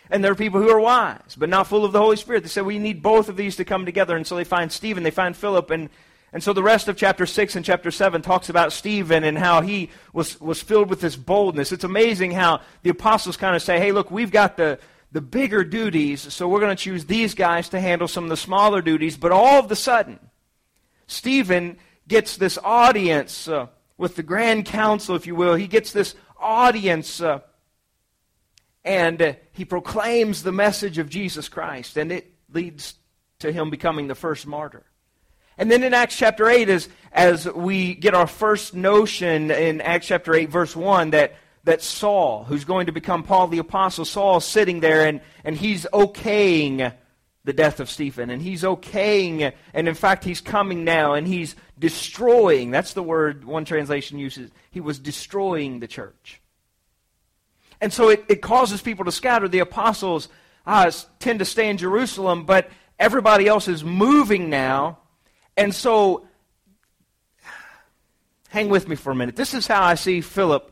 And 0.09 0.23
there 0.23 0.31
are 0.31 0.35
people 0.35 0.59
who 0.59 0.71
are 0.71 0.79
wise, 0.79 1.35
but 1.37 1.49
not 1.49 1.67
full 1.67 1.85
of 1.85 1.91
the 1.91 1.99
Holy 1.99 2.15
Spirit. 2.15 2.41
They 2.41 2.49
say 2.49 2.61
we 2.61 2.79
need 2.79 3.03
both 3.03 3.29
of 3.29 3.37
these 3.37 3.55
to 3.57 3.63
come 3.63 3.85
together. 3.85 4.17
And 4.17 4.25
so 4.25 4.35
they 4.35 4.43
find 4.43 4.71
Stephen, 4.71 5.03
they 5.03 5.11
find 5.11 5.37
Philip, 5.37 5.69
and, 5.69 5.91
and 6.33 6.41
so 6.41 6.51
the 6.51 6.63
rest 6.63 6.87
of 6.87 6.97
chapter 6.97 7.27
6 7.27 7.55
and 7.55 7.63
chapter 7.63 7.91
7 7.91 8.23
talks 8.23 8.49
about 8.49 8.73
Stephen 8.73 9.23
and 9.23 9.37
how 9.37 9.61
he 9.61 9.91
was, 10.13 10.41
was 10.41 10.59
filled 10.59 10.89
with 10.89 11.01
this 11.01 11.15
boldness. 11.15 11.71
It's 11.71 11.83
amazing 11.83 12.31
how 12.31 12.61
the 12.81 12.89
apostles 12.89 13.37
kind 13.37 13.55
of 13.55 13.61
say, 13.61 13.77
hey, 13.77 13.91
look, 13.91 14.09
we've 14.09 14.31
got 14.31 14.57
the, 14.57 14.79
the 15.11 15.21
bigger 15.21 15.63
duties, 15.63 16.21
so 16.33 16.49
we're 16.49 16.59
going 16.59 16.75
to 16.75 16.83
choose 16.83 17.05
these 17.05 17.35
guys 17.35 17.69
to 17.69 17.79
handle 17.79 18.07
some 18.07 18.23
of 18.23 18.31
the 18.31 18.37
smaller 18.37 18.81
duties. 18.81 19.15
But 19.15 19.31
all 19.31 19.59
of 19.59 19.71
a 19.71 19.75
sudden, 19.75 20.19
Stephen 21.05 21.77
gets 22.07 22.37
this 22.37 22.57
audience 22.63 23.47
uh, 23.47 23.67
with 23.97 24.15
the 24.15 24.23
Grand 24.23 24.65
Council, 24.65 25.15
if 25.15 25.27
you 25.27 25.35
will. 25.35 25.55
He 25.55 25.67
gets 25.67 25.91
this 25.91 26.15
audience 26.39 27.21
uh, 27.21 27.39
and 28.83 29.21
uh, 29.21 29.33
he 29.53 29.65
proclaims 29.65 30.43
the 30.43 30.51
message 30.51 30.97
of 30.97 31.09
Jesus 31.09 31.47
Christ, 31.47 31.97
and 31.97 32.11
it 32.11 32.33
leads 32.51 32.95
to 33.39 33.51
him 33.51 33.69
becoming 33.69 34.07
the 34.07 34.15
first 34.15 34.45
martyr. 34.45 34.83
And 35.57 35.71
then 35.71 35.83
in 35.83 35.93
Acts 35.93 36.17
chapter 36.17 36.49
8, 36.49 36.67
as, 36.69 36.89
as 37.11 37.45
we 37.45 37.93
get 37.93 38.15
our 38.15 38.27
first 38.27 38.73
notion 38.73 39.51
in 39.51 39.81
Acts 39.81 40.07
chapter 40.07 40.33
8, 40.33 40.49
verse 40.49 40.75
1, 40.75 41.11
that, 41.11 41.35
that 41.63 41.81
Saul, 41.81 42.43
who's 42.43 42.65
going 42.65 42.87
to 42.87 42.91
become 42.91 43.23
Paul 43.23 43.47
the 43.47 43.59
Apostle, 43.59 44.05
Saul 44.05 44.37
is 44.37 44.45
sitting 44.45 44.79
there 44.79 45.05
and, 45.05 45.21
and 45.43 45.55
he's 45.55 45.85
okaying 45.93 46.93
the 47.45 47.53
death 47.53 47.79
of 47.79 47.89
Stephen. 47.89 48.29
And 48.29 48.41
he's 48.41 48.63
okaying, 48.63 49.53
and 49.73 49.87
in 49.87 49.95
fact, 49.95 50.23
he's 50.23 50.41
coming 50.41 50.83
now 50.83 51.13
and 51.13 51.27
he's 51.27 51.55
destroying. 51.83 52.71
That's 52.71 52.93
the 52.93 53.03
word 53.03 53.43
one 53.43 53.65
translation 53.65 54.17
uses. 54.17 54.49
He 54.71 54.79
was 54.79 54.99
destroying 54.99 55.81
the 55.81 55.87
church. 55.87 56.39
And 57.81 57.91
so 57.91 58.07
it, 58.07 58.23
it 58.29 58.41
causes 58.41 58.81
people 58.81 59.03
to 59.03 59.11
scatter. 59.11 59.49
The 59.49 59.59
apostles 59.59 60.29
uh, 60.65 60.89
tend 61.19 61.39
to 61.39 61.45
stay 61.45 61.69
in 61.69 61.75
Jerusalem, 61.75 62.45
but 62.45 62.69
everybody 62.97 63.47
else 63.47 63.67
is 63.67 63.83
moving 63.83 64.49
now. 64.49 64.99
And 65.57 65.75
so, 65.75 66.25
hang 68.47 68.69
with 68.69 68.87
me 68.87 68.95
for 68.95 69.11
a 69.11 69.15
minute. 69.15 69.35
This 69.35 69.53
is 69.53 69.67
how 69.67 69.83
I 69.83 69.95
see 69.95 70.21
Philip. 70.21 70.71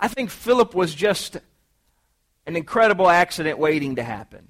I 0.00 0.08
think 0.08 0.30
Philip 0.30 0.74
was 0.74 0.94
just 0.94 1.36
an 2.46 2.56
incredible 2.56 3.10
accident 3.10 3.58
waiting 3.58 3.96
to 3.96 4.02
happen. 4.02 4.48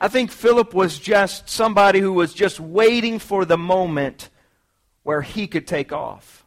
I 0.00 0.08
think 0.08 0.30
Philip 0.30 0.72
was 0.72 0.98
just 0.98 1.50
somebody 1.50 2.00
who 2.00 2.14
was 2.14 2.32
just 2.32 2.58
waiting 2.58 3.18
for 3.18 3.44
the 3.44 3.58
moment 3.58 4.30
where 5.08 5.22
he 5.22 5.46
could 5.46 5.66
take 5.66 5.90
off. 5.90 6.44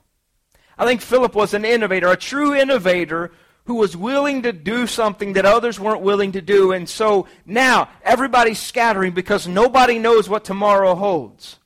I 0.77 0.85
think 0.85 1.01
Philip 1.01 1.33
was 1.33 1.55
an 1.55 1.65
innovator, 1.65 2.11
a 2.11 2.15
true 2.15 2.53
innovator 2.53 3.31
who 3.63 3.73
was 3.73 3.97
willing 3.97 4.43
to 4.43 4.53
do 4.53 4.85
something 4.85 5.33
that 5.33 5.47
others 5.47 5.79
weren't 5.79 6.03
willing 6.03 6.33
to 6.33 6.43
do. 6.43 6.71
And 6.71 6.87
so 6.87 7.25
now 7.43 7.89
everybody's 8.03 8.59
scattering 8.59 9.13
because 9.13 9.47
nobody 9.47 9.97
knows 9.97 10.29
what 10.29 10.45
tomorrow 10.45 10.93
holds. 10.93 11.57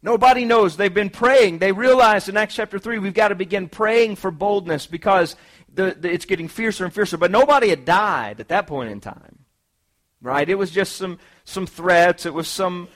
Nobody 0.00 0.46
knows. 0.46 0.78
They've 0.78 0.92
been 0.92 1.10
praying. 1.10 1.58
They 1.58 1.72
realize 1.72 2.30
in 2.30 2.38
Acts 2.38 2.54
chapter 2.54 2.78
3 2.78 2.98
we've 2.98 3.12
got 3.12 3.28
to 3.28 3.34
begin 3.34 3.68
praying 3.68 4.16
for 4.16 4.30
boldness 4.30 4.86
because 4.86 5.36
the, 5.70 5.94
the, 6.00 6.10
it's 6.10 6.24
getting 6.24 6.48
fiercer 6.48 6.86
and 6.86 6.94
fiercer. 6.94 7.18
But 7.18 7.30
nobody 7.30 7.68
had 7.68 7.84
died 7.84 8.40
at 8.40 8.48
that 8.48 8.66
point 8.66 8.90
in 8.90 9.00
time. 9.00 9.44
Right? 10.22 10.48
It 10.48 10.54
was 10.54 10.70
just 10.70 10.96
some, 10.96 11.18
some 11.44 11.66
threats. 11.66 12.24
It 12.24 12.32
was 12.32 12.48
some, 12.48 12.88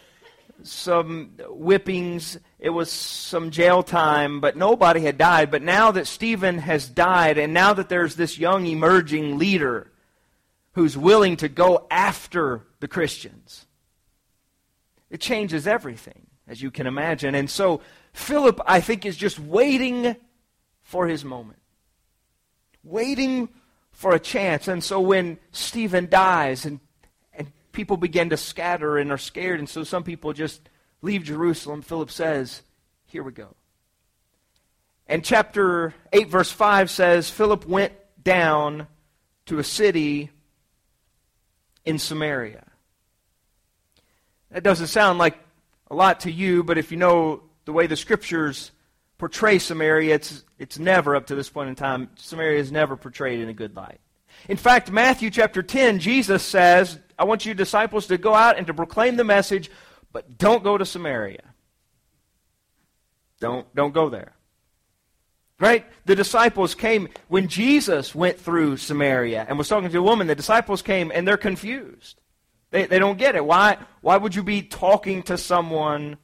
some 0.62 1.33
whippings. 1.49 2.38
It 2.59 2.71
was 2.71 2.90
some 2.90 3.50
jail 3.50 3.83
time. 3.83 4.40
But 4.40 4.57
nobody 4.57 5.00
had 5.00 5.19
died. 5.19 5.50
But 5.50 5.62
now 5.62 5.90
that 5.93 6.07
Stephen 6.07 6.59
has 6.59 6.88
died, 6.88 7.38
and 7.38 7.55
now 7.55 7.73
that 7.75 7.88
there's 7.88 8.17
this 8.17 8.38
young 8.38 8.67
emerging 8.67 9.38
leader 9.38 9.90
who's 10.73 10.97
willing 10.97 11.37
to 11.38 11.49
go 11.49 11.87
after 11.90 12.67
the 12.81 12.88
Christians, 12.88 13.67
it 15.11 15.21
changes 15.21 15.67
everything 15.67 16.26
as 16.47 16.61
you 16.61 16.71
can 16.71 16.87
imagine. 16.87 17.35
And 17.35 17.49
so 17.49 17.81
Philip, 18.12 18.61
I 18.67 18.81
think, 18.81 19.07
is 19.07 19.17
just 19.17 19.38
waiting 19.38 20.17
for 20.83 21.07
his 21.07 21.25
moment, 21.25 21.61
waiting 22.83 23.49
for 23.93 24.12
a 24.12 24.21
chance. 24.21 24.67
And 24.67 24.83
so 24.83 25.00
when 25.00 25.38
Stephen 25.52 26.09
dies 26.11 26.64
and, 26.64 26.81
people 27.72 27.96
begin 27.96 28.30
to 28.30 28.36
scatter 28.36 28.98
and 28.98 29.10
are 29.10 29.18
scared, 29.18 29.58
and 29.58 29.68
so 29.68 29.84
some 29.84 30.02
people 30.02 30.32
just 30.32 30.68
leave 31.02 31.24
Jerusalem, 31.24 31.82
Philip 31.82 32.10
says, 32.10 32.62
Here 33.06 33.22
we 33.22 33.32
go. 33.32 33.54
And 35.06 35.24
chapter 35.24 35.94
8, 36.12 36.28
verse 36.28 36.52
5 36.52 36.88
says, 36.90 37.28
Philip 37.30 37.66
went 37.66 37.92
down 38.22 38.86
to 39.46 39.58
a 39.58 39.64
city 39.64 40.30
in 41.84 41.98
Samaria. 41.98 42.64
That 44.50 44.62
doesn't 44.62 44.86
sound 44.86 45.18
like 45.18 45.36
a 45.90 45.94
lot 45.94 46.20
to 46.20 46.30
you, 46.30 46.62
but 46.62 46.78
if 46.78 46.92
you 46.92 46.96
know 46.96 47.42
the 47.64 47.72
way 47.72 47.88
the 47.88 47.96
scriptures 47.96 48.70
portray 49.18 49.58
Samaria, 49.58 50.14
it's, 50.14 50.44
it's 50.58 50.78
never, 50.78 51.16
up 51.16 51.26
to 51.26 51.34
this 51.34 51.48
point 51.48 51.68
in 51.68 51.74
time, 51.74 52.10
Samaria 52.14 52.60
is 52.60 52.70
never 52.70 52.96
portrayed 52.96 53.40
in 53.40 53.48
a 53.48 53.54
good 53.54 53.74
light. 53.74 54.00
In 54.48 54.56
fact, 54.56 54.90
Matthew 54.90 55.30
chapter 55.30 55.62
10, 55.62 55.98
Jesus 55.98 56.42
says, 56.42 56.98
I 57.20 57.24
want 57.24 57.44
you 57.44 57.52
disciples 57.52 58.06
to 58.06 58.16
go 58.16 58.34
out 58.34 58.56
and 58.56 58.66
to 58.66 58.72
proclaim 58.72 59.16
the 59.16 59.24
message, 59.24 59.70
but 60.10 60.38
don't 60.38 60.64
go 60.64 60.78
to 60.78 60.86
Samaria. 60.86 61.44
Don't, 63.40 63.72
don't 63.74 63.92
go 63.92 64.08
there. 64.08 64.32
Right? 65.58 65.84
The 66.06 66.16
disciples 66.16 66.74
came 66.74 67.10
when 67.28 67.48
Jesus 67.48 68.14
went 68.14 68.40
through 68.40 68.78
Samaria 68.78 69.44
and 69.46 69.58
was 69.58 69.68
talking 69.68 69.90
to 69.90 69.98
a 69.98 70.02
woman. 70.02 70.28
The 70.28 70.34
disciples 70.34 70.80
came 70.80 71.12
and 71.14 71.28
they're 71.28 71.36
confused. 71.36 72.22
They, 72.70 72.86
they 72.86 72.98
don't 72.98 73.18
get 73.18 73.36
it. 73.36 73.44
Why, 73.44 73.76
why 74.00 74.16
would 74.16 74.34
you 74.34 74.42
be 74.42 74.62
talking 74.62 75.22
to 75.24 75.36
someone 75.36 76.16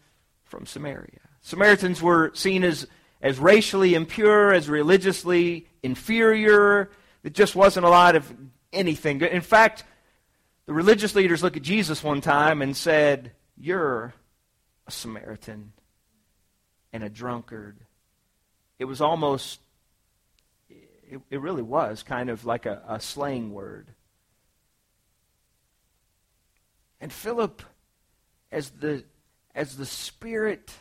from 0.44 0.64
Samaria? 0.64 1.20
Samaritans 1.42 2.00
were 2.00 2.30
seen 2.32 2.64
as, 2.64 2.86
as 3.20 3.38
racially 3.38 3.94
impure, 3.94 4.54
as 4.54 4.70
religiously 4.70 5.68
inferior. 5.82 6.90
It 7.22 7.34
just 7.34 7.54
wasn't 7.54 7.84
a 7.84 7.90
lot 7.90 8.16
of 8.16 8.34
anything. 8.72 9.20
In 9.20 9.42
fact, 9.42 9.84
the 10.66 10.74
religious 10.74 11.14
leaders 11.14 11.42
looked 11.42 11.56
at 11.56 11.62
Jesus 11.62 12.02
one 12.02 12.20
time 12.20 12.60
and 12.60 12.76
said, 12.76 13.32
You're 13.56 14.14
a 14.86 14.90
Samaritan 14.90 15.72
and 16.92 17.04
a 17.04 17.08
drunkard. 17.08 17.78
It 18.78 18.84
was 18.84 19.00
almost, 19.00 19.60
it, 20.68 21.20
it 21.30 21.40
really 21.40 21.62
was 21.62 22.02
kind 22.02 22.28
of 22.28 22.44
like 22.44 22.66
a, 22.66 22.82
a 22.88 23.00
slang 23.00 23.52
word. 23.52 23.88
And 27.00 27.12
Philip, 27.12 27.62
as 28.50 28.70
the, 28.70 29.04
as 29.54 29.76
the 29.76 29.86
Spirit 29.86 30.72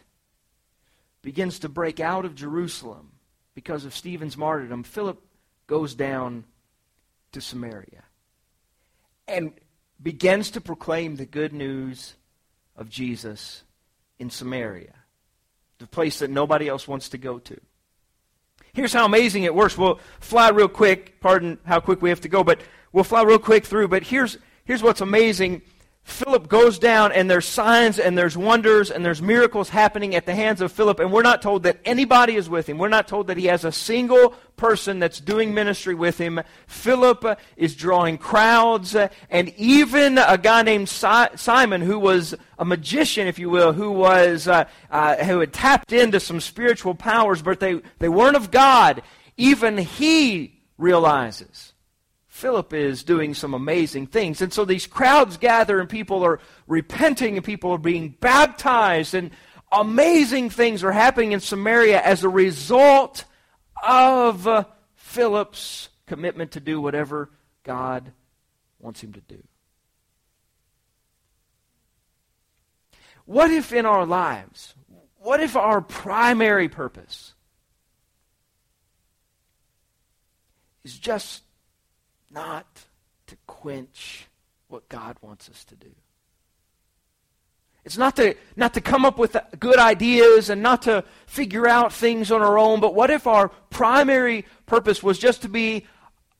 begins 1.21 1.59
to 1.59 1.69
break 1.69 1.99
out 1.99 2.25
of 2.25 2.35
Jerusalem 2.35 3.11
because 3.53 3.85
of 3.85 3.95
Stephen's 3.95 4.37
martyrdom, 4.37 4.83
Philip 4.83 5.21
goes 5.67 5.93
down 5.93 6.45
to 7.33 7.41
Samaria 7.41 8.03
and 9.27 9.53
begins 10.01 10.51
to 10.51 10.61
proclaim 10.61 11.15
the 11.15 11.25
good 11.25 11.53
news 11.53 12.15
of 12.75 12.89
Jesus 12.89 13.63
in 14.19 14.29
Samaria, 14.29 14.93
the 15.79 15.87
place 15.87 16.19
that 16.19 16.29
nobody 16.29 16.67
else 16.67 16.87
wants 16.87 17.09
to 17.09 17.17
go 17.17 17.39
to. 17.39 17.59
Here's 18.73 18.93
how 18.93 19.05
amazing 19.05 19.43
it 19.43 19.55
works. 19.55 19.77
We'll 19.77 19.99
fly 20.19 20.49
real 20.49 20.67
quick. 20.67 21.21
Pardon 21.21 21.57
how 21.65 21.79
quick 21.79 22.01
we 22.01 22.09
have 22.09 22.21
to 22.21 22.29
go, 22.29 22.43
but 22.43 22.59
we'll 22.91 23.05
fly 23.05 23.23
real 23.23 23.39
quick 23.39 23.65
through. 23.65 23.87
But 23.87 24.03
here's, 24.03 24.37
here's 24.65 24.83
what's 24.83 25.01
amazing 25.01 25.61
Philip 26.05 26.47
goes 26.47 26.77
down, 26.77 27.11
and 27.11 27.29
there's 27.29 27.47
signs 27.47 27.97
and 27.97 28.15
there's 28.15 28.37
wonders 28.37 28.91
and 28.91 29.03
there's 29.03 29.23
miracles 29.23 29.69
happening 29.69 30.13
at 30.13 30.27
the 30.27 30.35
hands 30.35 30.61
of 30.61 30.71
Philip, 30.71 30.99
and 30.99 31.11
we're 31.11 31.23
not 31.23 31.41
told 31.41 31.63
that 31.63 31.79
anybody 31.83 32.35
is 32.35 32.47
with 32.47 32.69
him. 32.69 32.77
We're 32.77 32.89
not 32.89 33.07
told 33.07 33.25
that 33.27 33.37
he 33.37 33.47
has 33.47 33.65
a 33.65 33.71
single 33.71 34.35
person 34.55 34.99
that's 34.99 35.19
doing 35.19 35.55
ministry 35.55 35.95
with 35.95 36.19
him. 36.19 36.41
Philip 36.67 37.39
is 37.57 37.75
drawing 37.75 38.19
crowds, 38.19 38.95
and 39.31 39.49
even 39.57 40.19
a 40.19 40.37
guy 40.37 40.61
named 40.61 40.89
Simon, 40.89 41.81
who 41.81 41.97
was 41.97 42.35
a 42.59 42.65
magician, 42.65 43.27
if 43.27 43.39
you 43.39 43.49
will, 43.49 43.73
who 43.73 43.91
was 43.91 44.47
uh, 44.47 44.65
uh, 44.91 45.15
who 45.25 45.39
had 45.39 45.53
tapped 45.53 45.91
into 45.91 46.19
some 46.19 46.39
spiritual 46.39 46.93
powers, 46.93 47.41
but 47.41 47.59
they, 47.59 47.81
they 47.97 48.09
weren't 48.09 48.37
of 48.37 48.51
God. 48.51 49.01
Even 49.37 49.79
he 49.79 50.61
realizes 50.77 51.73
Philip 52.35 52.73
is 52.73 53.05
doing 53.05 53.33
some 53.33 53.53
amazing 53.53 54.07
things. 54.07 54.41
And 54.41 54.51
so 54.51 54.65
these 54.65 54.87
crowds 54.87 55.37
gather 55.37 55.79
and 55.79 55.87
people 55.87 56.21
are 56.25 56.41
repenting 56.67 57.37
and 57.37 57.45
people 57.45 57.71
are 57.71 57.77
being 57.77 58.09
baptized 58.19 59.13
and 59.13 59.31
amazing 59.71 60.49
things 60.49 60.83
are 60.83 60.91
happening 60.91 61.31
in 61.31 61.39
Samaria 61.39 62.01
as 62.01 62.25
a 62.25 62.29
result 62.29 63.23
of 63.87 64.49
uh, 64.49 64.65
Philip's 64.95 65.87
commitment 66.07 66.51
to 66.51 66.59
do 66.59 66.81
whatever 66.81 67.29
God 67.63 68.11
wants 68.79 69.01
him 69.01 69.13
to 69.13 69.21
do. 69.21 69.41
What 73.23 73.49
if 73.49 73.71
in 73.71 73.85
our 73.85 74.05
lives, 74.05 74.75
what 75.19 75.39
if 75.39 75.55
our 75.55 75.79
primary 75.79 76.67
purpose 76.67 77.33
is 80.83 80.99
just 80.99 81.44
not 82.35 82.85
to 83.27 83.37
quench 83.47 84.27
what 84.67 84.87
God 84.89 85.17
wants 85.21 85.49
us 85.49 85.63
to 85.65 85.75
do. 85.75 85.89
It's 87.85 87.97
not 87.97 88.15
to, 88.17 88.35
not 88.55 88.73
to 88.73 88.81
come 88.81 89.05
up 89.05 89.17
with 89.17 89.37
good 89.59 89.77
ideas 89.77 90.49
and 90.49 90.61
not 90.61 90.83
to 90.83 91.03
figure 91.27 91.67
out 91.67 91.93
things 91.93 92.31
on 92.31 92.41
our 92.41 92.57
own, 92.57 92.79
but 92.79 92.93
what 92.93 93.09
if 93.09 93.25
our 93.25 93.49
primary 93.69 94.45
purpose 94.65 95.01
was 95.01 95.17
just 95.17 95.43
to 95.43 95.49
be 95.49 95.85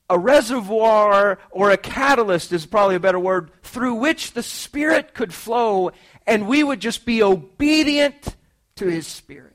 a 0.10 0.20
reservoir 0.20 1.40
or 1.52 1.72
a 1.72 1.78
catalyst, 1.78 2.52
is 2.52 2.66
probably 2.66 2.96
a 2.96 3.00
better 3.00 3.20
word, 3.20 3.52
through 3.64 3.96
which 3.96 4.34
the 4.34 4.44
Spirit 4.44 5.14
could 5.14 5.34
flow 5.34 5.92
and 6.28 6.48
we 6.48 6.64
would 6.64 6.80
just 6.80 7.06
be 7.06 7.24
obedient 7.24 8.36
to 8.76 8.88
His 8.88 9.08
Spirit? 9.08 9.55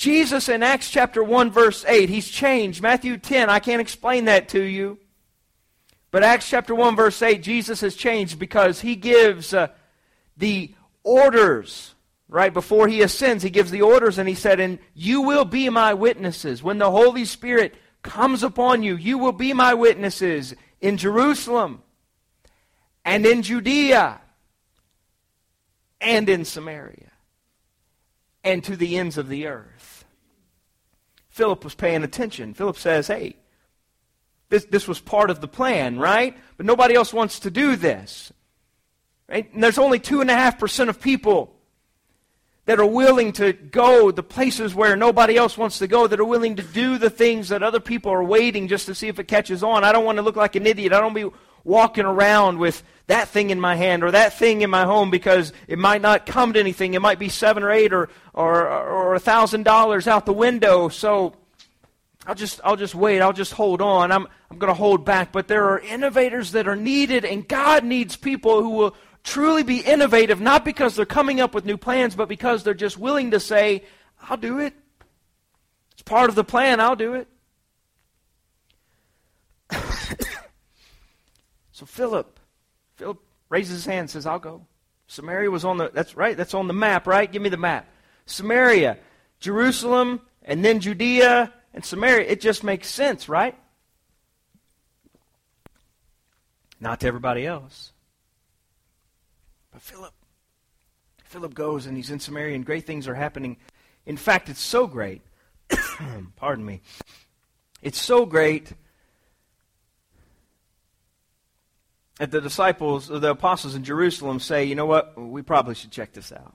Jesus 0.00 0.48
in 0.48 0.62
Acts 0.62 0.88
chapter 0.88 1.22
1, 1.22 1.50
verse 1.50 1.84
8, 1.84 2.08
he's 2.08 2.30
changed. 2.30 2.80
Matthew 2.80 3.18
10, 3.18 3.50
I 3.50 3.58
can't 3.58 3.82
explain 3.82 4.24
that 4.24 4.48
to 4.48 4.62
you. 4.62 4.96
But 6.10 6.22
Acts 6.22 6.48
chapter 6.48 6.74
1, 6.74 6.96
verse 6.96 7.20
8, 7.20 7.42
Jesus 7.42 7.82
has 7.82 7.94
changed 7.94 8.38
because 8.38 8.80
he 8.80 8.96
gives 8.96 9.52
uh, 9.52 9.68
the 10.38 10.74
orders, 11.02 11.94
right? 12.30 12.50
Before 12.50 12.88
he 12.88 13.02
ascends, 13.02 13.42
he 13.42 13.50
gives 13.50 13.70
the 13.70 13.82
orders 13.82 14.16
and 14.16 14.26
he 14.26 14.34
said, 14.34 14.58
And 14.58 14.78
you 14.94 15.20
will 15.20 15.44
be 15.44 15.68
my 15.68 15.92
witnesses. 15.92 16.62
When 16.62 16.78
the 16.78 16.90
Holy 16.90 17.26
Spirit 17.26 17.74
comes 18.00 18.42
upon 18.42 18.82
you, 18.82 18.96
you 18.96 19.18
will 19.18 19.32
be 19.32 19.52
my 19.52 19.74
witnesses 19.74 20.54
in 20.80 20.96
Jerusalem 20.96 21.82
and 23.04 23.26
in 23.26 23.42
Judea 23.42 24.18
and 26.00 26.26
in 26.26 26.46
Samaria 26.46 27.10
and 28.42 28.64
to 28.64 28.76
the 28.76 28.96
ends 28.96 29.18
of 29.18 29.28
the 29.28 29.46
earth. 29.46 29.79
Philip 31.30 31.64
was 31.64 31.74
paying 31.74 32.02
attention. 32.02 32.54
Philip 32.54 32.76
says, 32.76 33.06
hey, 33.06 33.36
this, 34.48 34.64
this 34.66 34.86
was 34.86 35.00
part 35.00 35.30
of 35.30 35.40
the 35.40 35.48
plan, 35.48 35.98
right? 35.98 36.36
But 36.56 36.66
nobody 36.66 36.94
else 36.94 37.14
wants 37.14 37.40
to 37.40 37.50
do 37.50 37.76
this. 37.76 38.32
Right? 39.28 39.52
And 39.54 39.62
there's 39.62 39.78
only 39.78 40.00
2.5% 40.00 40.88
of 40.88 41.00
people 41.00 41.54
that 42.66 42.80
are 42.80 42.86
willing 42.86 43.32
to 43.32 43.52
go 43.52 44.10
the 44.10 44.22
places 44.22 44.74
where 44.74 44.96
nobody 44.96 45.36
else 45.36 45.56
wants 45.56 45.78
to 45.78 45.86
go, 45.86 46.06
that 46.06 46.20
are 46.20 46.24
willing 46.24 46.56
to 46.56 46.62
do 46.62 46.98
the 46.98 47.10
things 47.10 47.48
that 47.48 47.62
other 47.62 47.80
people 47.80 48.12
are 48.12 48.24
waiting 48.24 48.68
just 48.68 48.86
to 48.86 48.94
see 48.94 49.08
if 49.08 49.18
it 49.18 49.28
catches 49.28 49.62
on. 49.62 49.84
I 49.84 49.92
don't 49.92 50.04
want 50.04 50.16
to 50.16 50.22
look 50.22 50.36
like 50.36 50.56
an 50.56 50.66
idiot. 50.66 50.92
I 50.92 51.00
don't 51.00 51.14
be 51.14 51.28
walking 51.64 52.04
around 52.04 52.58
with 52.58 52.82
that 53.10 53.28
thing 53.28 53.50
in 53.50 53.60
my 53.60 53.76
hand 53.76 54.02
or 54.02 54.10
that 54.10 54.32
thing 54.34 54.62
in 54.62 54.70
my 54.70 54.84
home 54.84 55.10
because 55.10 55.52
it 55.68 55.78
might 55.78 56.02
not 56.02 56.26
come 56.26 56.52
to 56.54 56.60
anything. 56.60 56.94
It 56.94 57.02
might 57.02 57.18
be 57.18 57.28
seven 57.28 57.62
or 57.62 57.70
eight 57.70 57.92
or 57.92 58.08
or 58.34 58.68
or 58.68 59.14
a 59.14 59.20
thousand 59.20 59.64
dollars 59.64 60.08
out 60.08 60.26
the 60.26 60.32
window. 60.32 60.88
So 60.88 61.34
I'll 62.26 62.34
just 62.34 62.60
I'll 62.64 62.76
just 62.76 62.94
wait. 62.94 63.20
I'll 63.20 63.32
just 63.32 63.52
hold 63.52 63.80
on. 63.80 64.10
I'm 64.10 64.26
I'm 64.50 64.58
going 64.58 64.70
to 64.72 64.78
hold 64.78 65.04
back. 65.04 65.32
But 65.32 65.48
there 65.48 65.68
are 65.70 65.78
innovators 65.78 66.52
that 66.52 66.66
are 66.66 66.76
needed, 66.76 67.24
and 67.24 67.46
God 67.46 67.84
needs 67.84 68.16
people 68.16 68.62
who 68.62 68.70
will 68.70 68.96
truly 69.22 69.62
be 69.62 69.80
innovative, 69.80 70.40
not 70.40 70.64
because 70.64 70.96
they're 70.96 71.06
coming 71.06 71.40
up 71.40 71.54
with 71.54 71.64
new 71.64 71.76
plans, 71.76 72.16
but 72.16 72.28
because 72.28 72.64
they're 72.64 72.74
just 72.74 72.98
willing 72.98 73.30
to 73.32 73.40
say, 73.40 73.84
"I'll 74.28 74.36
do 74.36 74.58
it." 74.58 74.74
It's 75.92 76.02
part 76.02 76.30
of 76.30 76.36
the 76.36 76.44
plan. 76.44 76.80
I'll 76.80 76.96
do 76.96 77.14
it. 77.14 77.28
So 81.80 81.86
Philip, 81.86 82.26
Philip 82.26 82.39
raises 83.50 83.74
his 83.74 83.84
hand 83.84 84.00
and 84.00 84.10
says, 84.10 84.24
I'll 84.24 84.38
go. 84.38 84.64
Samaria 85.06 85.50
was 85.50 85.64
on 85.64 85.76
the, 85.76 85.90
that's 85.92 86.16
right, 86.16 86.36
that's 86.36 86.54
on 86.54 86.68
the 86.68 86.72
map, 86.72 87.06
right? 87.06 87.30
Give 87.30 87.42
me 87.42 87.48
the 87.48 87.56
map. 87.56 87.86
Samaria, 88.26 88.96
Jerusalem, 89.40 90.20
and 90.42 90.64
then 90.64 90.80
Judea 90.80 91.52
and 91.74 91.84
Samaria. 91.84 92.28
It 92.28 92.40
just 92.40 92.64
makes 92.64 92.88
sense, 92.88 93.28
right? 93.28 93.56
Not 96.80 97.00
to 97.00 97.08
everybody 97.08 97.44
else. 97.44 97.92
But 99.72 99.82
Philip, 99.82 100.14
Philip 101.24 101.54
goes 101.54 101.86
and 101.86 101.96
he's 101.96 102.10
in 102.10 102.20
Samaria 102.20 102.54
and 102.54 102.64
great 102.64 102.86
things 102.86 103.06
are 103.06 103.14
happening. 103.14 103.56
In 104.06 104.16
fact, 104.16 104.48
it's 104.48 104.60
so 104.60 104.86
great. 104.86 105.22
pardon 106.36 106.64
me. 106.64 106.80
It's 107.82 108.00
so 108.00 108.26
great 108.26 108.72
the 112.20 112.40
disciples, 112.40 113.08
the 113.08 113.30
apostles 113.30 113.74
in 113.74 113.82
Jerusalem 113.82 114.40
say, 114.40 114.64
you 114.64 114.74
know 114.74 114.86
what, 114.86 115.18
we 115.18 115.40
probably 115.40 115.74
should 115.74 115.90
check 115.90 116.12
this 116.12 116.32
out. 116.32 116.54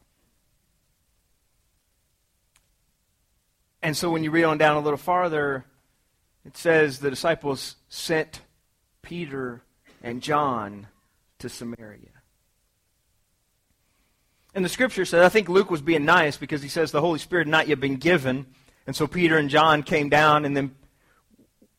And 3.82 3.97
so 3.97 4.12
when 4.12 4.23
you 4.23 4.32
read 4.32 4.43
on 4.43 4.58
down 4.58 4.78
a 4.78 4.80
little 4.80 4.97
farther, 4.97 5.65
it 6.45 6.56
says 6.56 6.99
the 6.99 7.10
disciples 7.10 7.75
sent 7.89 8.41
Peter 9.01 9.63
and 10.04 10.21
John 10.21 10.88
to 11.39 11.49
Samaria. 11.49 12.10
And 14.54 14.63
the 14.63 14.69
scripture 14.69 15.06
says, 15.06 15.23
I 15.25 15.30
think 15.30 15.49
Luke 15.49 15.69
was 15.69 15.82
being 15.82 16.06
nice 16.06 16.38
because 16.38 16.62
he 16.62 16.69
says 16.69 16.91
the 16.91 17.01
Holy 17.01 17.19
Spirit 17.19 17.47
had 17.47 17.51
not 17.51 17.67
yet 17.67 17.80
been 17.80 17.97
given. 17.97 18.45
And 18.88 18.95
so 18.95 19.06
Peter 19.06 19.38
and 19.38 19.49
John 19.49 19.84
came 19.84 20.10
down, 20.10 20.45
and 20.45 20.56
then 20.56 20.75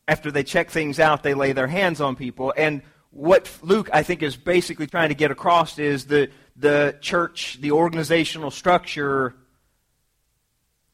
after 0.07 0.29
they 0.29 0.43
check 0.43 0.69
things 0.69 0.99
out, 0.99 1.23
they 1.23 1.33
lay 1.33 1.53
their 1.53 1.67
hands 1.67 2.01
on 2.01 2.15
people. 2.15 2.53
And 2.55 2.81
what 3.17 3.51
Luke, 3.63 3.89
I 3.91 4.03
think, 4.03 4.21
is 4.21 4.37
basically 4.37 4.85
trying 4.85 5.09
to 5.09 5.15
get 5.15 5.31
across 5.31 5.79
is 5.79 6.05
the, 6.05 6.29
the 6.55 6.95
church, 7.01 7.57
the 7.59 7.71
organizational 7.71 8.51
structure, 8.51 9.33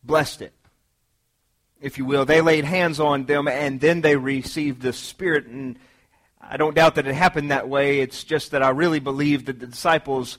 blessed 0.03 0.41
it, 0.41 0.53
if 1.81 1.97
you 1.97 2.05
will. 2.05 2.23
They 2.23 2.39
laid 2.39 2.63
hands 2.63 3.01
on 3.01 3.25
them, 3.25 3.49
and 3.49 3.81
then 3.81 3.99
they 3.99 4.15
received 4.15 4.81
the 4.81 4.93
Spirit. 4.93 5.47
And 5.47 5.77
I 6.39 6.55
don't 6.55 6.73
doubt 6.73 6.95
that 6.95 7.07
it 7.07 7.13
happened 7.13 7.51
that 7.51 7.67
way. 7.67 7.99
It's 7.99 8.23
just 8.23 8.51
that 8.51 8.63
I 8.63 8.69
really 8.69 8.99
believe 8.99 9.45
that 9.45 9.59
the 9.59 9.67
disciples 9.67 10.37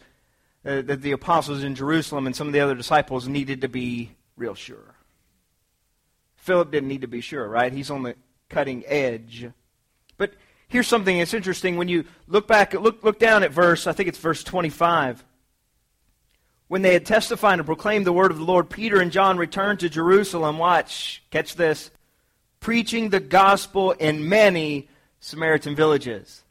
uh, 0.64 0.81
that 0.81 1.03
the 1.03 1.12
apostles 1.12 1.62
in 1.62 1.75
Jerusalem 1.75 2.27
and 2.27 2.35
some 2.35 2.47
of 2.47 2.55
the 2.55 2.61
other 2.61 2.75
disciples 2.75 3.29
needed 3.29 3.61
to 3.61 3.68
be 3.68 4.12
real 4.35 4.55
sure. 4.55 4.94
Philip 6.37 6.70
didn't 6.70 6.88
need 6.88 7.03
to 7.03 7.09
be 7.09 7.20
sure, 7.20 7.47
right? 7.47 7.70
He's 7.70 7.90
on 7.90 8.03
the 8.03 8.16
cutting 8.49 8.83
edge. 8.87 9.51
But 10.16 10.33
here's 10.75 10.89
something 10.89 11.19
that's 11.19 11.33
interesting 11.33 11.77
when 11.77 11.87
you 11.87 12.05
look 12.27 12.49
back, 12.49 12.73
look, 12.75 13.05
look 13.05 13.21
down 13.21 13.45
at 13.45 13.53
verse, 13.53 13.87
I 13.87 13.93
think 13.93 14.09
it's 14.09 14.19
verse 14.19 14.43
25. 14.43 15.25
When 16.67 16.83
they 16.83 16.93
had 16.93 17.07
testified 17.07 17.61
and 17.61 17.65
proclaimed 17.65 18.05
the 18.05 18.13
word 18.13 18.33
of 18.33 18.39
the 18.39 18.45
Lord, 18.45 18.69
Peter 18.69 19.01
and 19.01 19.13
John 19.13 19.39
returned 19.39 19.79
to 19.81 19.89
Jerusalem. 19.89 20.59
Watch, 20.59 21.23
catch 21.31 21.55
this. 21.55 21.93
Preaching 22.59 23.11
the 23.11 23.21
gospel 23.21 23.93
in 23.93 24.29
many 24.29 24.89
Samaritan 25.21 25.77
villages. 25.77 26.43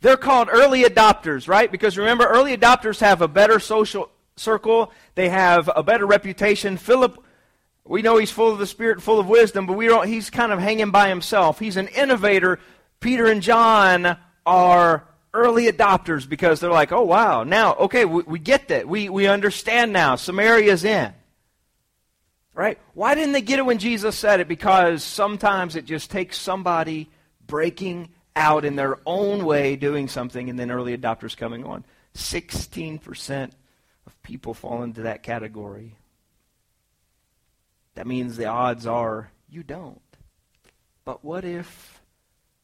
They're 0.00 0.16
called 0.16 0.48
early 0.52 0.84
adopters, 0.84 1.48
right? 1.48 1.72
Because 1.72 1.98
remember, 1.98 2.26
early 2.26 2.56
adopters 2.56 3.00
have 3.00 3.22
a 3.22 3.26
better 3.26 3.58
social 3.58 4.08
circle, 4.36 4.92
they 5.16 5.30
have 5.30 5.68
a 5.74 5.82
better 5.82 6.06
reputation. 6.06 6.76
Philip, 6.76 7.20
we 7.84 8.02
know 8.02 8.18
he's 8.18 8.30
full 8.30 8.52
of 8.52 8.60
the 8.60 8.68
Spirit, 8.68 9.02
full 9.02 9.18
of 9.18 9.28
wisdom, 9.28 9.66
but 9.66 9.76
we 9.76 9.88
don't, 9.88 10.06
he's 10.06 10.30
kind 10.30 10.52
of 10.52 10.60
hanging 10.60 10.92
by 10.92 11.08
himself. 11.08 11.58
He's 11.58 11.76
an 11.76 11.88
innovator. 11.88 12.60
Peter 13.04 13.26
and 13.26 13.42
John 13.42 14.16
are 14.46 15.06
early 15.34 15.70
adopters 15.70 16.26
because 16.26 16.58
they're 16.58 16.70
like, 16.70 16.90
oh, 16.90 17.02
wow, 17.02 17.44
now, 17.44 17.74
okay, 17.74 18.06
we, 18.06 18.22
we 18.22 18.38
get 18.38 18.68
that. 18.68 18.88
We, 18.88 19.10
we 19.10 19.26
understand 19.26 19.92
now. 19.92 20.16
Samaria's 20.16 20.84
in. 20.84 21.12
Right? 22.54 22.78
Why 22.94 23.14
didn't 23.14 23.32
they 23.32 23.42
get 23.42 23.58
it 23.58 23.66
when 23.66 23.76
Jesus 23.76 24.16
said 24.16 24.40
it? 24.40 24.48
Because 24.48 25.04
sometimes 25.04 25.76
it 25.76 25.84
just 25.84 26.10
takes 26.10 26.38
somebody 26.38 27.10
breaking 27.46 28.08
out 28.34 28.64
in 28.64 28.74
their 28.74 28.98
own 29.04 29.44
way 29.44 29.76
doing 29.76 30.08
something 30.08 30.48
and 30.48 30.58
then 30.58 30.70
early 30.70 30.96
adopters 30.96 31.36
coming 31.36 31.66
on. 31.66 31.84
16% 32.14 33.50
of 34.06 34.22
people 34.22 34.54
fall 34.54 34.82
into 34.82 35.02
that 35.02 35.22
category. 35.22 35.94
That 37.96 38.06
means 38.06 38.38
the 38.38 38.46
odds 38.46 38.86
are 38.86 39.30
you 39.50 39.62
don't. 39.62 40.00
But 41.04 41.22
what 41.22 41.44
if 41.44 41.93